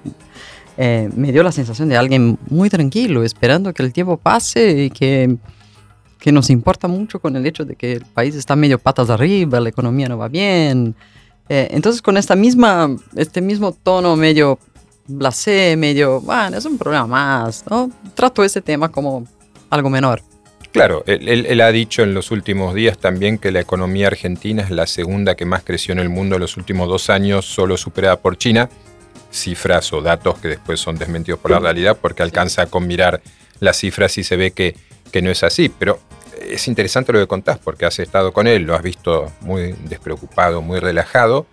eh, 0.78 1.10
me 1.16 1.32
dio 1.32 1.44
la 1.44 1.52
sensación 1.52 1.90
de 1.90 1.98
alguien 1.98 2.38
muy 2.50 2.70
tranquilo, 2.70 3.24
esperando 3.24 3.74
que 3.74 3.84
el 3.84 3.94
tiempo 3.94 4.18
pase 4.18 4.86
y 4.86 4.90
que 4.90 5.38
que 6.24 6.32
nos 6.32 6.50
importa 6.50 6.88
mucho 6.88 7.20
con 7.20 7.36
el 7.36 7.46
hecho 7.46 7.66
de 7.66 7.76
que 7.76 7.92
el 7.92 8.06
país 8.06 8.34
está 8.34 8.56
medio 8.56 8.80
patas 8.80 9.10
arriba, 9.10 9.60
la 9.60 9.68
economía 9.68 10.08
no 10.08 10.18
va 10.18 10.30
bien. 10.30 10.96
Eh, 11.50 11.68
entonces 11.72 12.02
con 12.02 12.16
esta 12.16 12.34
misma, 12.34 12.96
este 13.18 13.42
mismo 13.42 13.74
tono 13.74 14.16
medio 14.16 14.58
blasé, 15.08 15.76
medio, 15.78 16.22
bueno, 16.22 16.58
es 16.58 16.66
un 16.66 16.78
problema 16.78 17.08
más, 17.08 17.64
¿no? 17.70 17.92
Trato 18.16 18.44
ese 18.44 18.62
tema 18.62 18.90
como 18.90 19.26
algo 19.70 19.90
menor. 19.90 20.22
Claro, 20.72 21.04
él, 21.06 21.46
él, 21.46 21.62
ha 21.62 21.72
dicho 21.72 22.02
en 22.02 22.16
los 22.16 22.32
últimos 22.32 22.74
días 22.74 22.98
también 22.98 23.38
que 23.38 23.52
la 23.52 23.60
economía 23.60 24.08
argentina 24.08 24.64
es 24.64 24.72
la 24.72 24.88
segunda 24.88 25.36
que 25.36 25.46
más 25.46 25.64
creció 25.64 25.92
en 25.92 26.00
el 26.00 26.10
mundo 26.10 26.36
en 26.36 26.42
los 26.42 26.58
últimos 26.58 26.90
dos 26.90 27.12
años, 27.12 27.46
solo 27.46 27.78
superada 27.78 28.20
por 28.20 28.38
China. 28.38 28.70
Cifras 29.32 29.94
o 29.94 30.02
datos 30.02 30.40
que 30.40 30.48
después 30.48 30.80
son 30.80 30.98
desmentidos 30.98 31.40
por 31.40 31.52
la 31.52 31.60
realidad 31.60 31.98
porque 32.00 32.24
alcanza 32.24 32.68
con 32.68 32.88
mirar 32.88 33.22
las 33.60 33.78
cifras 33.78 34.18
y 34.18 34.24
se 34.24 34.36
ve 34.36 34.52
que, 34.52 34.76
que 35.12 35.22
no 35.22 35.30
es 35.30 35.44
así. 35.44 35.70
Pero 35.70 36.00
es 36.42 36.68
interesante 36.68 37.14
lo 37.14 37.20
que 37.20 37.28
contás 37.28 37.60
porque 37.60 37.86
has 37.86 38.00
estado 38.00 38.32
con 38.32 38.48
él, 38.48 38.64
lo 38.64 38.76
has 38.76 38.84
visto 38.84 39.32
muy 39.42 39.76
despreocupado, 39.86 40.62
muy 40.62 40.80
relajado, 40.80 41.46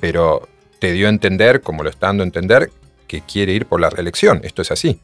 pero 0.00 0.48
te 0.78 0.92
dio 0.92 1.06
a 1.06 1.10
entender, 1.10 1.60
como 1.60 1.82
lo 1.82 1.90
está 1.90 2.08
dando 2.08 2.22
a 2.22 2.26
entender, 2.26 2.70
que 3.10 3.22
quiere 3.22 3.52
ir 3.52 3.66
por 3.66 3.80
la 3.80 3.90
reelección. 3.90 4.40
¿Esto 4.44 4.62
es 4.62 4.70
así? 4.70 5.00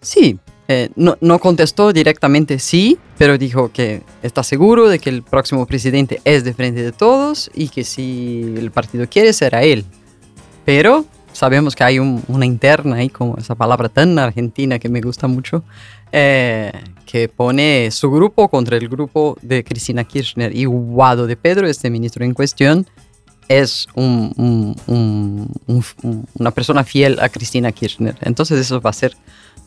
Sí, 0.00 0.36
eh, 0.66 0.88
no, 0.96 1.16
no, 1.20 1.38
contestó 1.38 1.92
directamente 1.92 2.58
sí, 2.58 2.98
pero 3.16 3.38
dijo 3.38 3.70
que 3.72 4.02
está 4.24 4.42
seguro 4.42 4.88
de 4.88 4.98
que 4.98 5.10
el 5.10 5.22
próximo 5.22 5.64
presidente 5.64 6.20
es 6.24 6.42
de 6.42 6.54
frente 6.54 6.82
de 6.82 6.90
todos 6.90 7.52
y 7.54 7.68
que 7.68 7.84
si 7.84 8.54
el 8.56 8.72
partido 8.72 9.06
quiere 9.08 9.32
será 9.32 9.62
él. 9.62 9.84
Pero 10.64 11.04
sabemos 11.32 11.76
que 11.76 11.84
hay 11.84 12.00
una 12.00 12.46
interna 12.46 12.96
ahí, 12.96 13.08
como 13.08 13.36
esa 13.36 13.54
palabra 13.54 13.88
tan 13.88 14.18
argentina 14.18 14.80
que 14.80 14.88
me 14.88 15.00
gusta 15.00 15.28
mucho, 15.28 15.62
eh, 16.10 16.72
que 17.06 17.28
pone 17.28 17.92
su 17.92 18.10
grupo 18.10 18.48
contra 18.48 18.76
el 18.76 18.88
grupo 18.88 19.36
de 19.40 19.62
Cristina 19.62 20.02
Kirchner 20.02 20.54
y 20.56 20.64
Guado 20.64 21.28
de 21.28 21.36
Pedro, 21.36 21.68
este 21.68 21.90
ministro 21.90 22.24
en 22.24 22.34
cuestión, 22.34 22.88
es 23.48 23.86
un, 23.94 24.32
un, 24.86 25.48
un, 25.66 26.28
una 26.38 26.50
persona 26.50 26.84
fiel 26.84 27.18
a 27.20 27.28
Cristina 27.28 27.72
Kirchner. 27.72 28.16
Entonces 28.22 28.58
eso 28.58 28.80
va 28.80 28.90
a 28.90 28.94
ser 28.94 29.16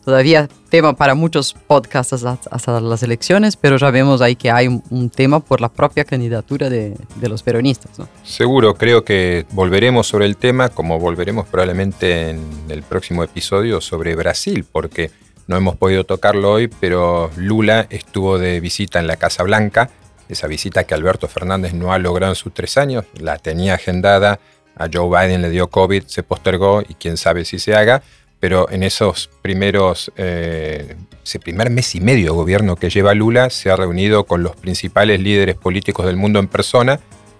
todavía 0.07 0.47
tema 0.69 0.95
para 0.95 1.15
muchos 1.15 1.53
podcasts 1.53 2.13
hasta, 2.13 2.79
las 2.79 3.03
elecciones, 3.03 3.57
pero 3.57 3.75
ya 3.75 3.91
vemos 3.91 4.21
ahí 4.21 4.37
que 4.37 4.49
hay 4.49 4.67
un, 4.67 5.09
tema 5.09 5.41
por 5.41 5.59
la 5.59 5.67
propia 5.67 6.05
candidatura 6.05 6.69
de, 6.69 6.95
los 7.21 7.43
peronistas. 7.43 7.91
Seguro, 8.23 8.75
creo 8.75 9.03
que 9.03 9.45
volveremos 9.51 10.07
sobre 10.07 10.25
el 10.25 10.37
tema, 10.37 10.69
como 10.69 10.97
volveremos 10.97 11.45
probablemente 11.47 12.29
en 12.29 12.41
el 12.69 12.83
próximo 12.83 13.21
episodio 13.21 13.81
sobre 13.81 14.15
Brasil, 14.15 14.65
porque 14.71 15.11
no 15.45 15.57
hemos 15.57 15.75
podido 15.75 16.05
tocarlo 16.05 16.53
hoy, 16.53 16.69
pero 16.69 17.29
Lula 17.35 17.87
estuvo 17.89 18.37
de 18.37 18.61
visita 18.61 18.99
en 18.99 19.07
la 19.07 19.17
Casa 19.17 19.43
Blanca, 19.43 19.89
esa 20.29 20.47
visita 20.47 20.83
que 20.85 20.93
Alberto 20.93 21.27
Fernández 21.27 21.73
no 21.73 21.93
ha 21.93 21.99
logrado 21.99 22.31
en 22.31 22.35
sus 22.35 22.53
tres 22.53 22.77
años, 22.77 23.05
la 23.19 23.37
tenía 23.37 23.75
agendada, 23.75 24.39
a 24.75 24.87
Joe 24.91 25.09
Biden 25.09 25.41
le 25.41 25.49
dio 25.49 25.69
COVID, 25.69 26.03
se 26.05 26.23
postergó 26.23 26.81
y 26.87 26.93
quién 26.93 27.17
sabe 27.17 27.45
si 27.45 27.59
se 27.59 27.75
haga, 27.75 28.03
pero 28.39 28.69
en 28.69 28.83
esos 28.83 29.29
primeros, 29.41 30.11
eh, 30.15 30.95
ese 31.23 31.39
primer 31.39 31.69
mes 31.69 31.95
y 31.95 32.01
medio 32.01 32.25
de 32.25 32.31
gobierno 32.31 32.75
que 32.75 32.89
lleva 32.89 33.13
Lula, 33.15 33.49
se 33.49 33.71
ha 33.71 33.75
reunido 33.75 34.25
con 34.25 34.43
los 34.43 34.55
principales 34.55 35.19
líderes 35.19 35.55
políticos 35.55 36.05
del 36.05 36.17
mundo 36.17 36.39
en 36.39 36.47
persona. 36.47 36.99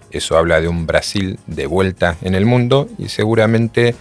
Eso 0.10 0.38
habla 0.38 0.60
de 0.62 0.68
un 0.68 0.88
Brasil 0.88 1.38
de 1.46 1.68
vuelta 1.68 2.18
en 2.24 2.34
el 2.34 2.46
mundo 2.46 2.90
y 2.98 3.10
seguramente 3.10 3.94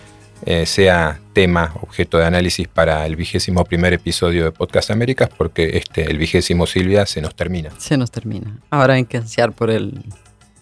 eh, 0.45 0.67
sea 0.67 1.21
tema, 1.33 1.73
objeto 1.81 2.19
de 2.19 2.27
análisis 2.27 2.69
para 2.69 3.07
el 3.07 3.17
vigésimo 3.17 3.65
primer 3.65 3.93
episodio 3.93 4.45
de 4.45 4.53
Podcast 4.53 4.91
Américas, 4.91 5.31
porque 5.37 5.79
este, 5.79 6.11
el 6.11 6.19
vigésimo 6.19 6.67
Silvia, 6.67 7.07
se 7.07 7.21
nos 7.21 7.35
termina. 7.35 7.71
Se 7.79 7.97
nos 7.97 8.11
termina. 8.11 8.59
Ahora 8.71 8.95
hay 8.95 9.05
que 9.05 9.17
ansiar 9.17 9.53
por 9.53 9.71
el, 9.71 10.05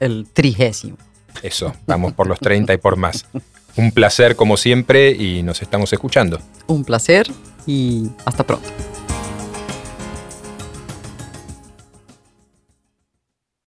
el 0.00 0.26
trigésimo. 0.32 0.96
Eso, 1.42 1.74
vamos 1.86 2.12
por 2.12 2.26
los 2.26 2.38
30 2.38 2.72
y 2.74 2.78
por 2.78 2.96
más. 2.96 3.26
Un 3.76 3.90
placer 3.90 4.36
como 4.36 4.56
siempre 4.56 5.10
y 5.10 5.42
nos 5.42 5.60
estamos 5.60 5.92
escuchando. 5.92 6.38
Un 6.66 6.84
placer 6.84 7.26
y 7.66 8.08
hasta 8.24 8.44
pronto. 8.44 8.68